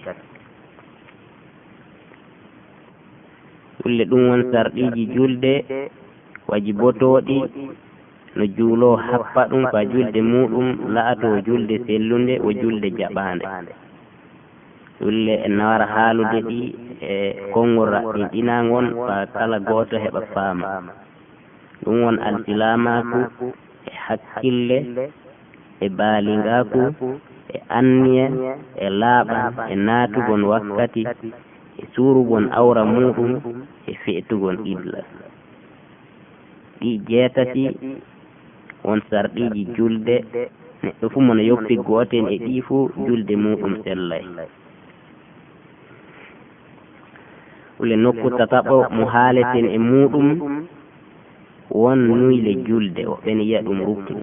[3.82, 5.91] kulle ɗum won sarɗiji julde waji
[6.49, 7.38] wajibotoɗi
[8.36, 13.45] no juulo happa ɗum fa julde muɗum la'ato o julde sellunde o julde jaɓande
[14.99, 16.60] ɗulle en nawara haalude ɗi
[17.01, 17.13] e
[17.53, 18.86] konngol raɓɓiɗinagol
[19.34, 20.67] kala gooto heɓa faama.
[21.84, 23.19] ɗum won alsilamaku
[23.89, 24.77] e hakkille
[25.86, 26.93] e baalingaku e,
[27.55, 28.25] e anniya
[28.86, 29.38] e laaɓa
[29.73, 31.01] e naatugon wakkati
[31.81, 33.31] e suurugon awra muɗum
[33.89, 34.99] e feetugon qibla
[36.79, 37.63] ɗi jeetati
[38.86, 40.15] won sarɗiiji julde.
[40.86, 44.23] neɗɗo fuu mono yoppi gooten e ɗii fuu julde muɗum sellay.
[47.81, 50.27] ule nokku tataɓo mo haaleten e muɗum
[51.81, 54.13] won nuyle julde woɓɓen yiya ɗum rukku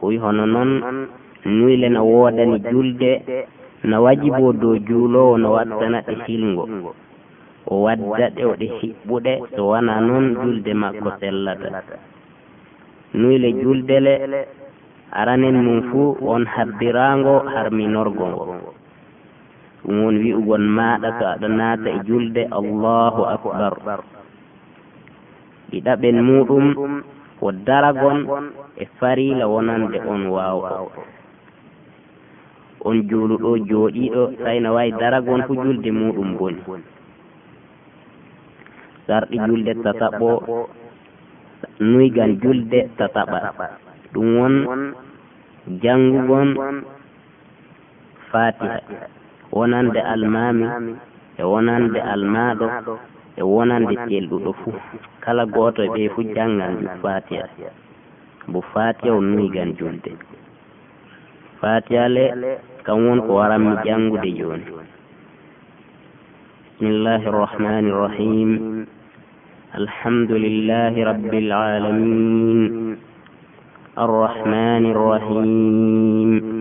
[0.00, 0.70] huy hono noon
[1.44, 3.10] nuyle no woodani julde
[3.88, 6.64] no wajibo dow juulowo no wattana ɗe hilgo
[7.72, 11.68] o wadda ɗe o ɗe hiɓɓuɗe so wona noon julde makko sellata.
[13.14, 14.14] Nuyle julde le
[15.12, 18.44] aranen mum fuu on habbirango harminorgo ngo.
[19.84, 22.42] ɗum woni wi'ugon maɗa to aɗa naata e julde.
[22.58, 23.74] Allahu akbar.
[25.70, 26.66] Ɗiɗaɓen muɗum
[27.40, 28.18] ko daragon
[28.76, 30.68] e farila wonande on waawa
[32.84, 36.60] on juuluɗo jooɗiɗo sayno wawi daragon fu julde muɗum boni
[39.06, 40.30] sarɗi julde tataɓo
[41.90, 43.38] nuygan julde tataɓa.
[44.12, 44.54] Ɗum won
[45.82, 46.48] janngugon
[48.30, 48.78] fatiha.
[49.52, 50.66] wonande almami
[51.40, 52.66] e wonande almaɗo
[53.40, 54.74] e wonande telɗuɗo fuu.
[55.24, 57.46] kala gooto e ɓe fuu janngan ju fatiha.
[58.48, 60.10] Mbo fatiha o nuygan julde
[61.60, 62.24] fatiha le
[62.84, 64.64] kam won ko waranmi janngude jooni.
[66.80, 68.50] Bismillahi irrahmani irrahim
[69.78, 72.96] alhamdulillahi rabbil alamin
[74.04, 76.59] arrahmani irrahim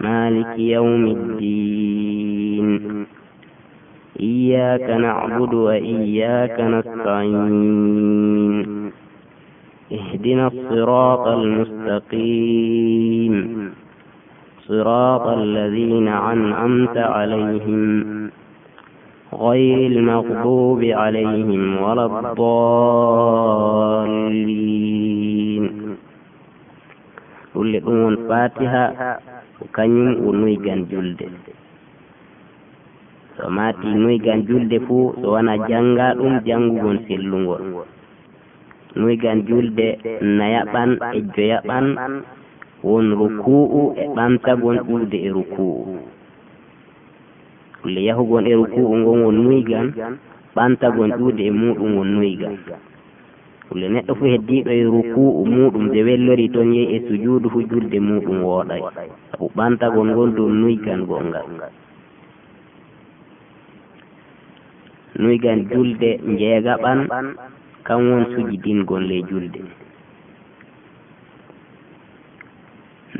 [0.00, 3.06] مالك يوم الدين.
[4.20, 7.48] إياك نعبد وإياك نستعين.
[9.92, 13.34] اهدنا الصراط المستقيم.
[14.68, 18.30] صراط الذين أنعمت عليهم.
[19.34, 22.38] غير المغضوب عليهم ولا الضالين.
[27.54, 29.18] قل لأم الفاتحة
[29.58, 31.26] ko kañum o wonoygan julde.
[33.36, 37.62] So maati noygan julde fuu so wona jannga ɗum janngugol sellungol
[39.00, 39.86] noygan julde
[40.38, 41.86] nayaɓan e joyaɓan
[42.88, 45.96] won ruku'u e ɓamtagon ɓuwde e ruku'u.
[47.80, 49.86] Kulle yahugon e ruku'u ngon won noygan
[50.56, 52.54] ɓamtagon ƴuude e muɗum won noygan.
[53.68, 57.98] fulle neɗɗo fuu heddiɗo e ruku'u muɗum de wellori toon yehi e sujudu fu julde
[58.08, 58.80] muɗum wooɗay.
[59.30, 61.46] Sabu ɓantagol ngol dow nuygan ngal
[65.22, 66.98] nuygan julde njeegaɓan
[67.86, 69.60] kan won sujidingol ley julde.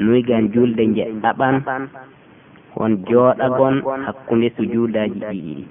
[0.04, 1.54] Nuygan julde njeɗɗaɓan
[2.76, 3.74] won jooɗagon
[4.06, 5.64] hakkunde sujudaji ɗiɗiɗi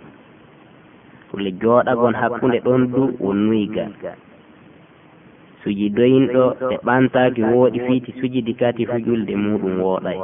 [1.29, 3.91] fulle jooɗagon hakkunde ɗon du won nuygan.
[5.67, 6.43] sujidoyinɗo
[6.73, 10.17] e ɓantaaki wooɗi fiiti sujidi kati fu julde muɗum wooɗay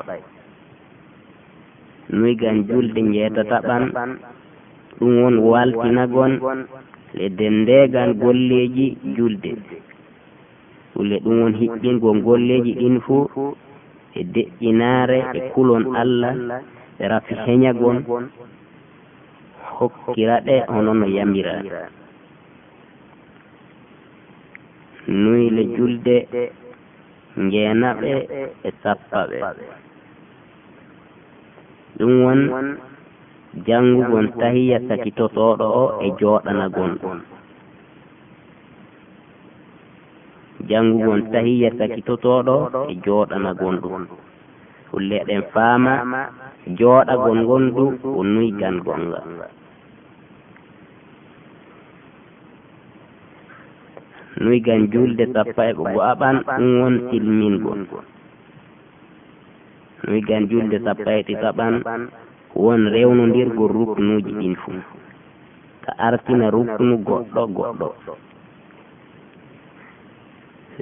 [2.17, 3.83] nuygan julde njeetataɓan
[4.99, 6.31] ɗum won waltinagon
[7.17, 8.85] le dendegal golleji
[9.15, 9.51] julde.
[10.95, 13.23] Wule ɗum won hiɓɓingol golleji ɗin fuu
[14.19, 16.33] e deƴƴinaare e kulon allah
[17.01, 17.97] e rafi heñagon
[19.75, 21.53] hokkira ɗe hono no yamira.
[25.07, 26.15] nuyle julde
[27.43, 28.11] ngeenaɓe
[28.67, 29.37] e sappaɓe.
[31.97, 32.67] Ɗum won
[33.65, 36.91] janngugon tahiya sakitotoɗo o e jooɗanagon.
[40.69, 42.55] Janngugon tahiya sakitotoɗo
[42.91, 44.03] e jooɗanagon ɗum.
[44.91, 45.93] Hulleɗen faama
[46.77, 47.85] jooɗagol ngon du
[48.19, 49.19] o nuygan gonga.
[54.41, 57.71] noy gan julde sappo e ɓogo aɓan ɗum won silmingo
[60.05, 61.73] noy gan julde sappo e titaɓan
[62.63, 64.79] won rewnodirgo ruknuji ɗin fuu
[65.83, 67.87] ka artina ruknu goɗɗo goɗɗo.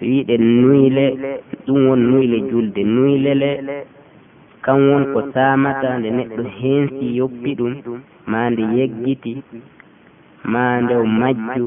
[0.02, 1.06] Wiɗen nuyle
[1.66, 3.50] ɗum won nuyle julde nuylele
[4.64, 7.74] kan won ko samata nde neɗɗo heensi yoppi ɗum
[8.32, 9.34] ma nde yeggiti
[10.52, 11.66] ma nde o majju.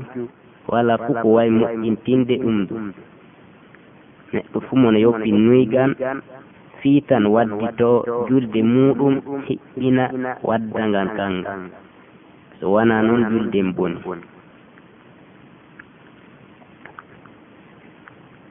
[0.73, 2.59] wala fof ko wawi moƴƴintinde ɗum
[4.33, 5.91] neɗɗo fuu mono yo finnoygan
[6.81, 7.91] fiitan waddito
[8.29, 9.15] julde muɗum
[9.47, 10.05] hiɓɓina
[10.49, 11.51] waddangal kanga
[12.61, 13.99] so wona noon julden boni.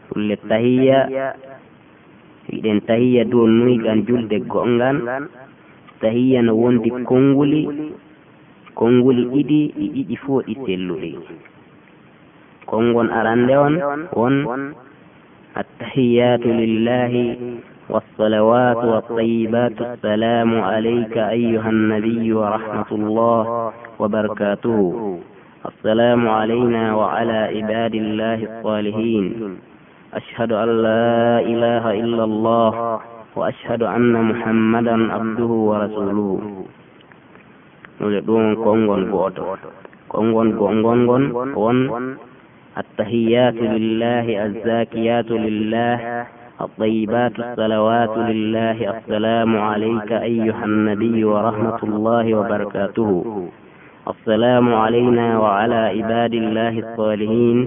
[0.08, 0.98] Sulle tahiya
[2.50, 4.98] wiɗen tahiya dow nuygan julde gongan.
[6.02, 7.62] Tahiya no wondi konnguli
[8.78, 11.10] konnguli ɗiɗi ɗi ɗiɗi fo ɗi selluɗi
[12.74, 13.74] konngol arannde on
[14.18, 14.36] won
[15.62, 17.26] attahiyatu lillahi
[17.90, 23.42] والصلوات والطيبات السلام عليك أيها النبي ورحمة الله
[24.00, 24.80] وبركاته
[25.72, 29.26] السلام علينا وعلى عباد الله الصالحين
[30.14, 33.00] أشهد أن لا إله إلا الله
[33.36, 36.40] وأشهد أن محمدا عبده ورسوله
[38.02, 39.44] nole ɗum kongon gooto.
[40.12, 41.24] Kongon gongongon
[41.56, 41.78] won
[42.78, 46.26] التحيات لله الزاكيات لله
[46.62, 48.78] الطيبات الصلوات لله.
[48.98, 53.10] السلام عليك أيها النبي ورحمة الله وبركاته.
[54.14, 57.58] السلام علينا وعلى عباد الله الصالحين.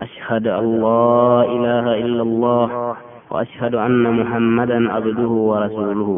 [0.00, 2.96] أشهد أن لا إله إلا الله
[3.30, 6.10] وأشهد أن محمدا عبده ورسوله.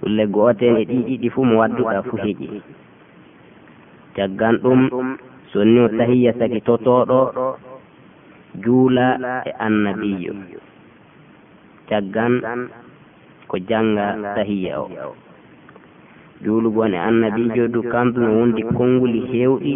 [0.00, 2.48] kulle gooten e ɗiɗiɗi fuu mo wadduɗa fuu heƴi
[4.16, 4.80] caggan ɗum
[5.52, 7.20] sonni o tahiya sakitotoɗo
[8.62, 9.06] juula
[9.48, 10.32] e annabiyo
[11.88, 12.34] caggan
[13.50, 14.86] ko janga tahiya o.
[16.42, 19.72] Juulugon e annabijo du kamɗum no wondi konnguli hewɗi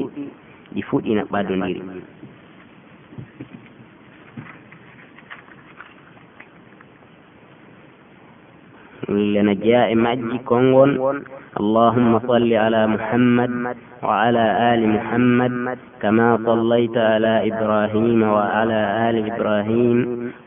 [0.74, 1.82] ɗi fuɗɗina ɓadodiri
[9.32, 10.90] lena jeeya e majji konngol
[11.60, 13.50] اللهم صل على محمد
[14.02, 14.44] وعلى
[14.74, 18.80] آل محمد كما صليت على إبراهيم وعلى
[19.10, 19.98] آل إبراهيم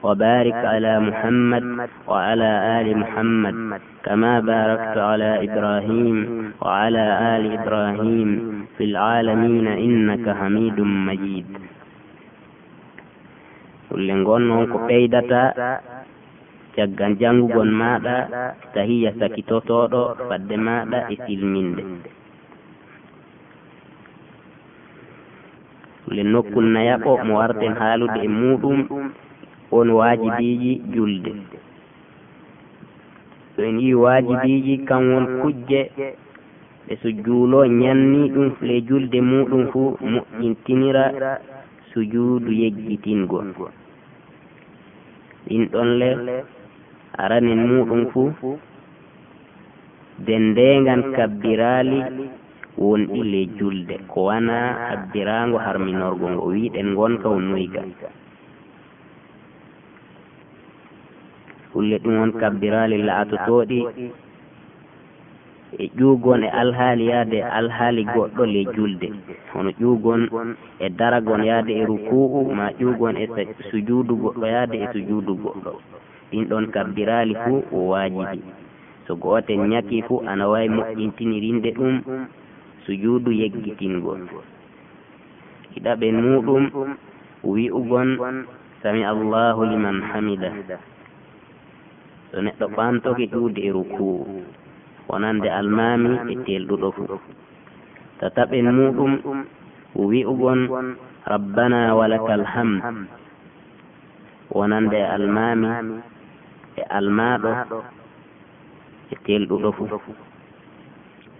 [0.03, 1.63] وبارك على محمد
[2.07, 2.49] وعلى
[2.81, 3.55] آل محمد
[4.03, 6.17] كما باركت على إبراهيم
[6.61, 7.05] وعلى
[7.35, 8.29] آل إبراهيم
[8.77, 10.77] في العالمين إنك حميد
[11.09, 11.47] مجيد
[13.87, 15.41] kulle ngon noon ko ɓeydata
[16.77, 18.15] caggal jangugon maɗa
[18.73, 21.81] tahiya sakitotoɗo fadde maɗa e silminde.
[26.15, 28.79] Le nokkul nayaɓo mo warten haalude e muɗum
[29.73, 31.31] won waajibiji julde.
[33.55, 35.81] So en yi waajibiji kan won kujje
[36.85, 41.03] ɓe so juulo ñanni ɗum le julde muɗum fuu moƴƴintinira
[41.91, 43.47] sujuudu yejjitingol.
[45.47, 46.09] Ɗin ɗon le
[47.23, 48.57] arani muɗum fuu
[50.25, 51.99] dendengan kabbirali
[52.77, 53.95] wonɗi le julde.
[54.11, 54.55] Ko wana
[54.93, 57.81] abbirago harminorgo ngo wiɗen gonka o noyga
[61.73, 63.79] hulle ɗum won kabbirali laatotoɗi
[65.83, 69.07] e ƴuugon e alhaali yaade alhaali goɗɗo le julde.
[69.53, 70.21] Hono ƴuugon
[70.79, 73.25] e daragon yaade e ruku'u ma ƴuugon e
[73.69, 75.71] sujuudu goɗɗo yaade e sujuudu goɗɗo.
[76.31, 78.39] ɗin ɗon kabbirali fuu o waajibi
[79.07, 81.95] so gooten ñaki fuu ana wawi moƴƴintinirinde ɗum
[82.85, 84.21] sujuudu yeggitingol.
[85.73, 86.63] Hiɗaɓen muɗum
[87.51, 88.09] wi'ugon
[88.83, 90.49] sami allahu liman hamida.
[92.31, 94.43] So neɗɗo ɓantoke ƴuude e ruku'u.
[95.07, 97.15] Wonande almami e telɗuɗo fuu
[98.19, 99.11] tataɓen muɗum
[99.95, 100.59] wi'ugon
[101.31, 102.81] rabbana walaka alhamd
[104.51, 105.67] wonande almami
[106.79, 107.51] e almaɗo
[109.13, 109.87] e telɗuɗo fuu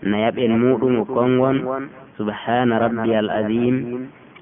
[0.09, 1.57] nayaɓen muɗum e o kongon
[2.17, 3.75] subhana rabbi al adim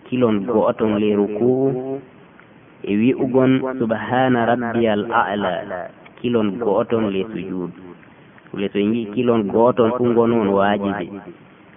[0.08, 2.00] kilon go'oton leeru kuu
[2.90, 5.52] e wi'ugon subhana rabbi al ala
[6.20, 7.72] kilon go'oton le sujud
[8.60, 11.08] le so en yii kilon gooton fuu ngono on waajibi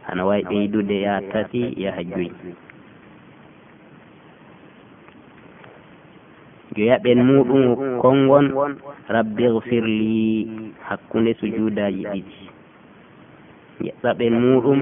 [0.08, 2.30] ana wawi ɓeydude yaha tati yaha joyi
[6.79, 7.64] joyaɓen muɗum
[8.03, 8.47] kongon
[9.14, 10.12] rabbi gfirli
[10.89, 12.37] hakkunde sujudaji ɗiɗi.
[13.83, 14.79] Geɗɗaɓen muɗum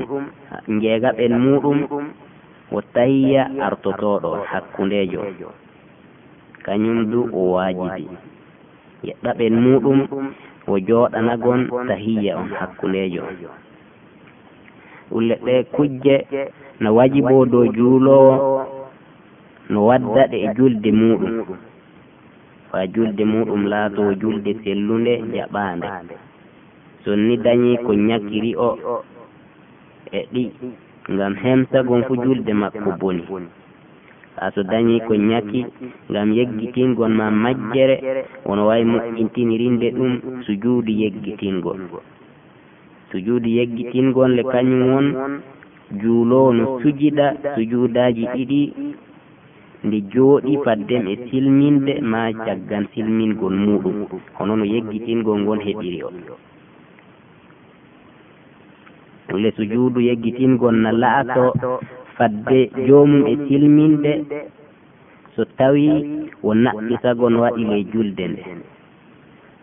[0.82, 1.78] jeegaɓen muɗum
[2.72, 5.20] wo tahiya artotoɗo hakkundejo.
[6.64, 8.04] Kañum du o waajibi
[9.08, 9.98] yeɗɗaɓen muɗum
[10.68, 13.22] wo jooɗanagon tahiya on hakkundejo.
[15.16, 16.16] Ulle ɗe kujje
[16.80, 18.32] no wajibo dow juulowo
[19.70, 21.32] no wadda ɗe e julde muɗum.
[22.76, 25.88] fa julde muɗum laato julde sellunde e jaɓaande
[27.04, 28.70] sonni dañi ko ñakkiri o
[30.18, 30.42] e ɗi
[31.12, 33.22] ngam hemsagon fu julde makko boni.
[34.38, 35.60] Ha so dañi ko ñakki
[36.10, 37.96] ngam yeggitingon ma majjere
[38.46, 40.12] wono wawi moƴƴintinirinde ɗum
[40.44, 41.78] sujuudu yeggitingol.
[43.10, 45.06] Sujuudu yeggitingon le kañum won
[46.00, 48.60] juulowo no sujiɗa sujuudaji ɗiɗi
[49.84, 53.96] nde jooɗi fadden e silminde ma caggan silmingol muɗum.
[54.36, 56.10] hono no yeggitingol ngol heɓiri o.
[59.42, 61.44] Le sujuudu yeggitingol na laato
[62.16, 64.12] fadde joomum e silminde
[65.34, 65.86] so tawi
[66.42, 68.42] o naɓɓisagon waɗi le julde nde.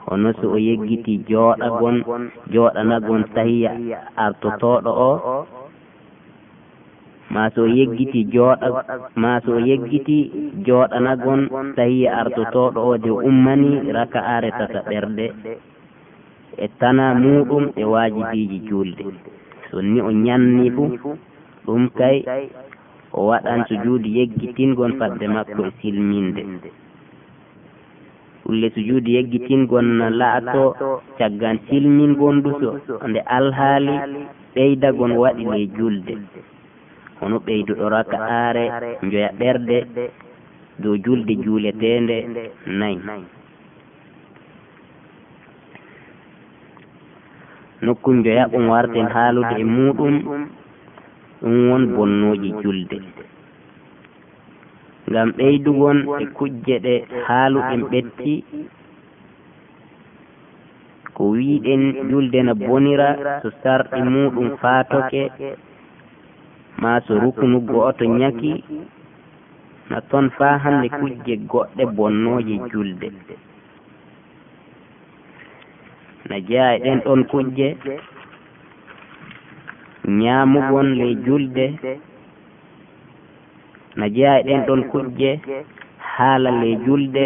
[0.05, 1.97] Hono so o yeggiti jooɗagon
[2.53, 3.71] jooɗanagon tahiya
[4.23, 5.11] artotoɗo o
[7.29, 8.67] ma so yeggiti jooɗa
[9.15, 10.17] ma so yeggiti
[10.65, 11.41] jooɗanagon
[11.75, 15.25] tawi artotoɗo o de ummani raka are tata ɓerɗe
[16.63, 19.03] e tana muɗum e waajibiji julde.
[19.71, 20.89] So ni o ñanni fuu
[21.65, 22.17] ɗum kay
[23.17, 26.41] o waɗan sujuudu yeggitingon fadde makko e silminde
[28.49, 30.63] ulle sujuudu yeggitingon no laato
[31.17, 32.69] caggan silmingon ɗuso
[33.09, 33.93] nde alhaali
[34.53, 36.13] ɓeydagon waɗi le julde.
[37.23, 38.63] kono ɓeyduɗo raka aare
[39.11, 39.77] joya ɓerde
[40.81, 42.15] dow julde juuletende
[42.79, 42.97] nayi
[47.85, 50.15] nokku joya ɓum warten haalude e muɗum
[51.41, 52.97] ɗum won bonnoji julde.
[55.09, 56.93] Ngam ɓeydugon e kujje ɗe
[57.27, 58.33] haaluɗen ɓetti
[61.15, 63.07] ko wiɗen juldena bonira
[63.41, 65.21] so sarɗi muɗum faatoke
[66.83, 68.53] ma so ruknu gooto ñaki
[69.89, 73.07] na toon faa hannde kujje goɗɗe bonnooje julde.
[76.29, 77.67] na jeya e ɗen ɗon kujje
[80.19, 81.65] ñaamugon ley julde.
[83.97, 85.29] na jeya e ɗen ɗon kujje
[86.13, 87.23] haala le julde.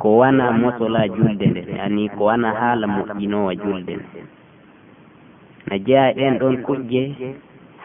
[0.00, 4.20] ko wana mosola julde nde yani ko wana haala moƴƴinowa julde nde.
[5.68, 7.02] na jeya e ɗen ɗon kujje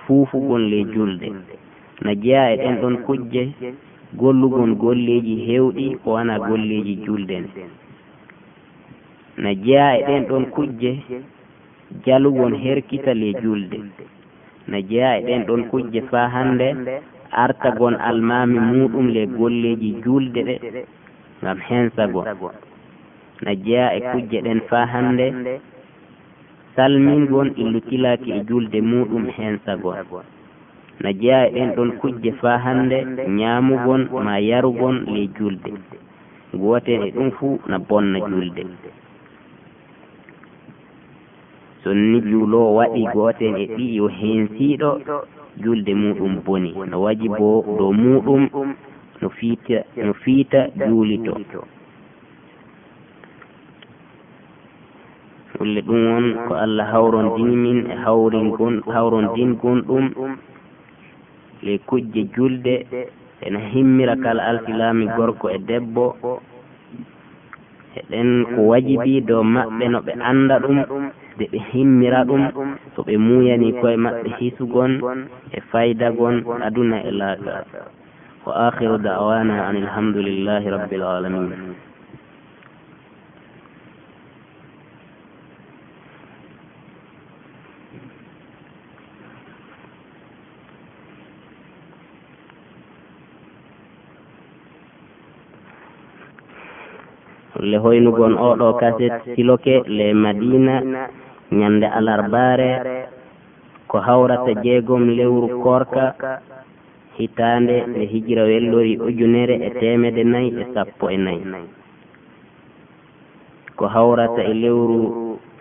[0.07, 1.27] fuufugolle julde.
[2.01, 3.43] Na jeeya e ɗen ɗon kujje
[4.19, 7.49] gollugon golleji hewɗi ko wana golleji julde ne
[9.43, 10.91] na jeeya e ɗen ɗon kujje
[12.05, 13.77] jalugon herkital e julde.
[14.67, 16.67] Na jeeya e ɗen ɗon kujje faa hannde
[17.31, 20.55] artagon almami muɗum le golleji julde ɗe
[21.41, 22.25] ngam hensagon
[23.43, 25.25] na jeeya e kujje ɗen faa hannde
[26.78, 29.95] salmingon e illutilaki e julde muɗum hensagon
[31.01, 32.97] na jeeya e ɗen ɗon kujje faa hannde
[33.39, 35.71] ñaamugon ma yarugon le julde.
[36.61, 38.61] Gooten e ɗum fuu na bonna julde.
[41.84, 44.89] Sonni juuloo waɗi gooten e ɗi yo heensiiɗo
[45.63, 46.69] julde muɗum boni.
[46.91, 47.49] No waji bo
[47.80, 48.41] dow muɗum
[49.21, 51.34] no fiita no fiita juulito
[55.57, 60.05] kulle ɗum won ko allah hawrondini min e hawringon hawrondingon ɗum
[61.65, 62.75] le kujje julde
[63.45, 66.05] ene himmira kala alsilami gorko e debbo.
[67.97, 70.77] Eɗen ko wajibi dow maɓɓe no ɓe anda ɗum
[71.37, 72.41] de ɓe himmira ɗum
[72.95, 74.91] so ɓe muyani koye maɓɓe hisugon
[75.51, 76.35] e faydagon
[76.67, 77.61] aduna e laakara
[78.45, 81.49] wa akhiru dawana an alhamdulillahi rabbil alamin.
[97.59, 100.75] le hoynugon oɗo kaset siloke le madina
[101.51, 102.71] ñande alarbare
[103.87, 106.05] ko hawrata jeegom lewru korka
[107.17, 111.45] hitande nde hijira wellori ujunere e, e temede nayyi e sappo e nayyi
[113.77, 114.99] ko hawrata e lewru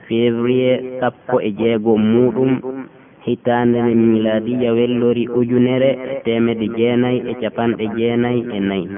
[0.09, 2.53] février sappo e jeegom muɗum
[3.26, 8.88] hitande nde miladiya wellori ujunere e, e temede jeenayyi e capanɗe jeenayyi e nayyi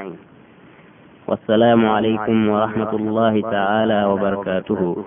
[1.29, 5.05] والسلام عليكم ورحمة الله تعالى وبركاته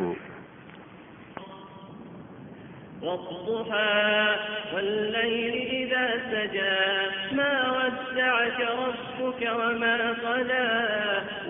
[3.04, 4.36] والضحى
[4.76, 6.80] والليل إذا سجى
[7.36, 10.70] ما ودعك ربك وما قلى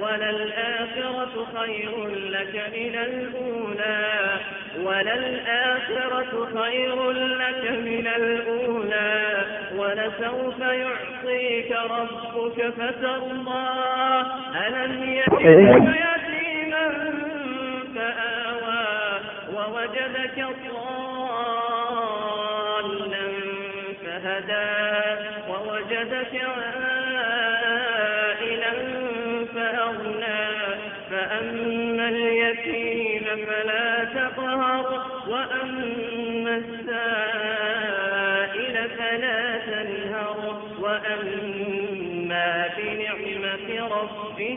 [0.01, 4.39] وللآخرة خير لك من الأولى.
[4.79, 9.45] وللآخرة خير لك من الأولى
[9.75, 13.67] ولسوف يعطيك ربك فترضى.
[14.67, 16.89] ألم يجدك يتيما
[17.95, 19.19] فآوى
[19.55, 20.80] ووجدك ضالا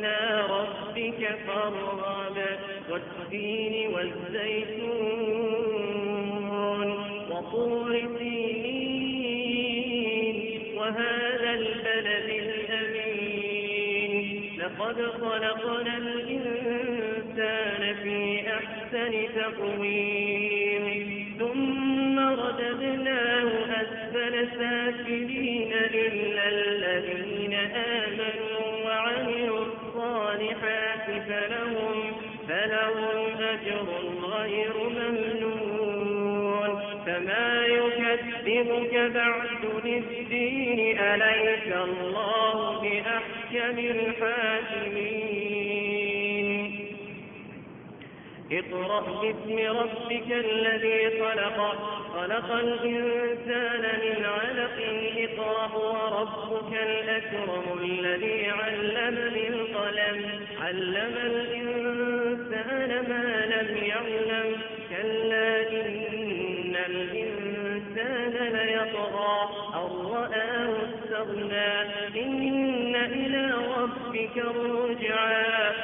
[0.00, 2.36] وإلى ربك فارغب
[2.90, 4.88] والتين والزيتون
[7.30, 9.56] وطور سينين
[10.76, 14.14] وهذا البلد الأمين.
[14.58, 20.86] لقد خلقنا الإنسان في أحسن تقويم
[21.38, 23.50] ثم رددناه
[23.82, 28.49] أسفل سافلين إلا الذين آمنوا.
[30.40, 32.12] الصالحات فلهم,
[32.48, 33.86] فلهم أجر
[34.32, 36.70] غير ممنون
[37.06, 45.30] فما يكذبك بعد للدين أليس الله بأحكم الحاكمين
[48.52, 51.58] اقرأ باسم ربك الذي خلق.
[52.14, 54.78] خلق الإنسان من علق.
[55.16, 60.44] اقرأ وربك الأكرم الذي علم بالقلم.
[60.60, 64.56] علم الإنسان ما لم يعلم.
[64.90, 69.48] كلا إن الإنسان ليطغى.
[69.74, 71.82] أن رآه استغنى.
[72.24, 75.79] إن إلى ربك الرجعى.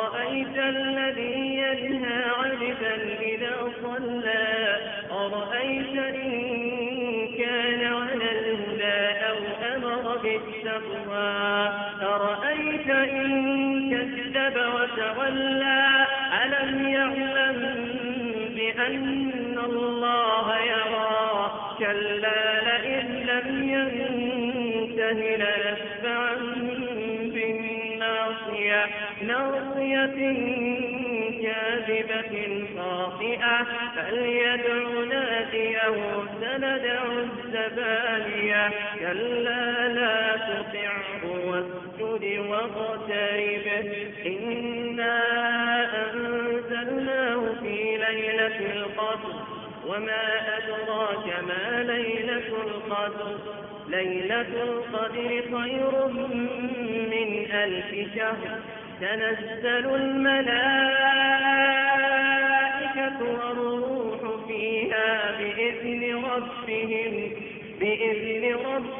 [0.00, 4.76] أرأيت الذي ينهى عبدا إذا صلى
[5.10, 9.38] أرأيت إن كان على الهدى أو
[9.76, 11.70] أمر بالتقوى؟
[12.02, 13.30] أرأيت إن
[13.90, 16.06] كذب وتولى؟
[16.44, 17.88] ألم يعلم
[18.56, 25.36] بأن الله يرى؟ كلا لئن لم ينته
[30.06, 30.80] داعية
[31.42, 38.70] كاذبة خاطئة فليدع ناديه سندع الزبانية.
[39.00, 43.66] كلا لا تطعه واسجد واقترب.
[44.26, 45.20] إنا
[46.12, 49.34] أنزلناه في ليلة القدر
[49.86, 53.38] وما أدراك ما ليلة القدر.
[53.88, 56.06] ليلة القدر خير
[57.10, 58.79] من ألف شهر.
[59.00, 60.50] تنزل الملائكة
[63.22, 67.30] والروح فيها بإذن ربهم
[67.80, 68.99] بإذن ربهم.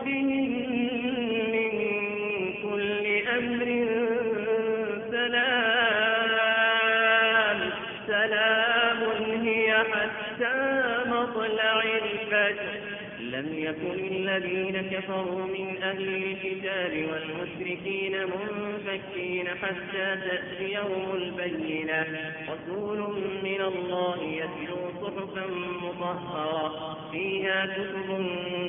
[13.71, 22.07] يكن الذين كفروا من أهل الكتاب والمشركين منفكين حتى تأتيهم البينة.
[22.49, 22.99] رسول
[23.43, 25.47] من الله يتلو صحفا
[25.83, 28.09] مطهرة فيها كتب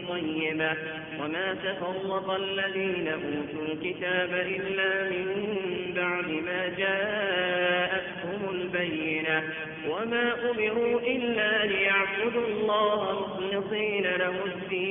[0.09, 0.73] طيبة.
[1.19, 5.27] وما تفرق الذين أوتوا الكتاب إلا من
[5.95, 9.43] بعد ما جاءتهم البينة.
[9.89, 14.90] وما أمروا إلا ليعبدوا الله مخلصين له الدين.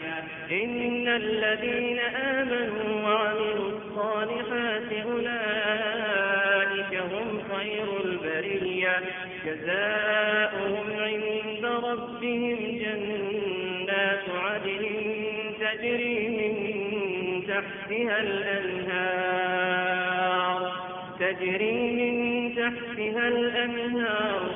[0.51, 8.95] إن الذين آمنوا وعملوا الصالحات أولئك هم خير البرية
[9.45, 14.85] جزاؤهم عند ربهم جنات عدن
[15.59, 16.53] تجري من
[17.47, 19.51] تحتها الأنهار
[21.19, 22.15] تجري من
[22.55, 24.50] تحتها الأنهار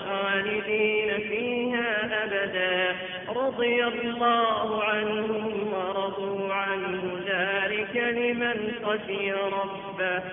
[3.47, 10.23] رضي الله عنهم ورضوا عنه ذلك لمن خشي ربه.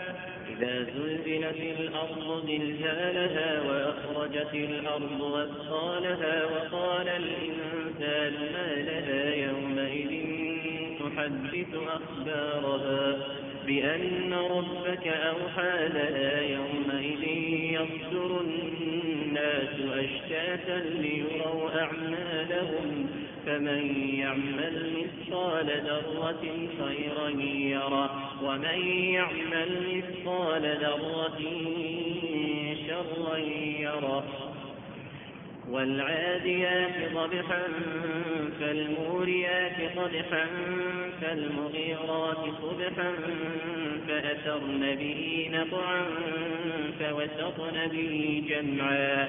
[0.53, 10.11] إذا زلزلت الأرض زلزالها وأخرجت الأرض أثقالها وقال الإنسان ما لها يومئذ
[11.01, 13.17] تحدث أخبارها
[13.67, 17.23] بأن ربك أوحى لها يومئذ
[17.75, 23.07] يصدر الناس الناس أشتاتا ليروا أعمالهم
[23.47, 28.11] فمن يعمل مثقال ذرة خيرا يره
[28.45, 31.39] ومن يعمل مثقال ذرة
[32.87, 33.37] شرا
[33.79, 34.52] يره.
[35.71, 37.63] والعاديات ضبحا
[38.61, 40.47] فالموريات قدحا
[41.21, 43.13] فالمغيرات صبحا
[44.09, 46.05] فأثرن به نقعا
[47.01, 49.29] فوسطن به جمعا.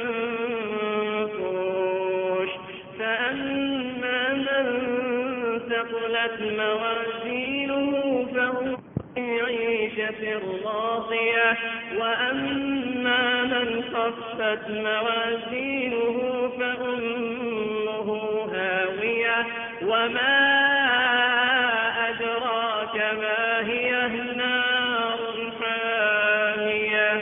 [10.65, 11.57] راضية
[11.97, 18.09] وأما من خفت موازينه فأمه
[18.53, 19.45] هاوية.
[19.81, 20.51] وما
[22.09, 27.21] أدراك ما هي نار حامية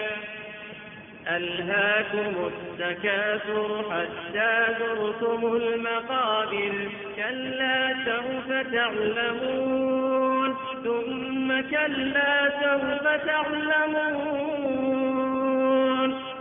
[1.28, 9.99] ألهاكم التكاثر حتى زرتم المقابر كلا سوف تعلمون.
[11.50, 14.50] ثم كلا سوف تعلمون.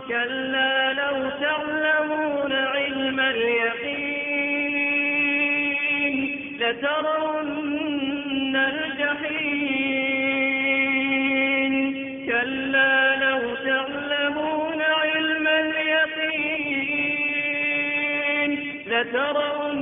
[0.07, 4.25] كلا لو تعلمون علم اليقين
[6.59, 9.73] لترون الجحيم.
[12.25, 16.49] كلا لو تعلمون علم اليقين
[18.87, 19.79] لترون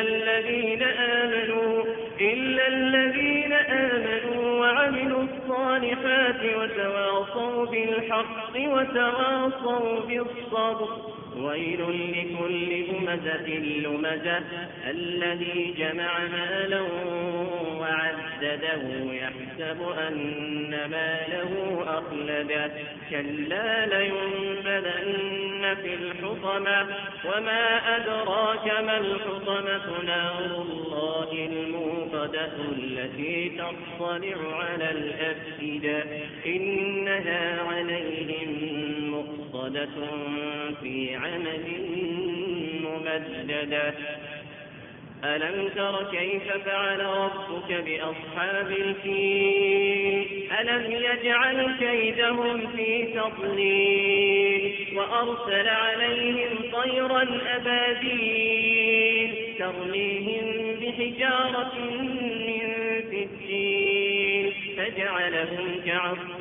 [0.00, 1.84] إلا الذين آمنوا
[2.20, 10.88] إلا الذين آمنوا وعملوا الصالحات وتواصوا بالحق وتواصوا بالصبر.
[11.36, 11.80] ويل
[12.12, 14.42] لكل همزة لمزة
[14.90, 16.80] الذي جمع مالا
[17.80, 18.82] وعدده
[19.12, 22.70] يحسب أن ماله أخلده
[23.10, 26.86] كلا لينبذن في الحطمة
[27.24, 36.04] وما أدراك ما الحطمة نار الله الموقدة التي تطلع على الأفئدة
[36.46, 38.50] إنها عليهم
[39.14, 39.88] مقصدة
[40.82, 41.64] في عمل
[42.84, 43.94] ممددة
[45.24, 54.57] ألم تر كيف فعل ربك بأصحاب الفيل ألم يجعل كيدهم في تضليل
[54.98, 57.22] وأرسل عليهم طيرا
[57.56, 60.46] أبابيل ترميهم
[60.80, 61.72] بحجارة
[62.46, 62.66] من
[63.10, 66.40] سجيل فجعلهم كعصف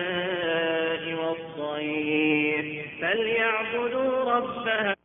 [1.20, 2.66] والصيف.
[3.00, 4.95] فليعبدوا رب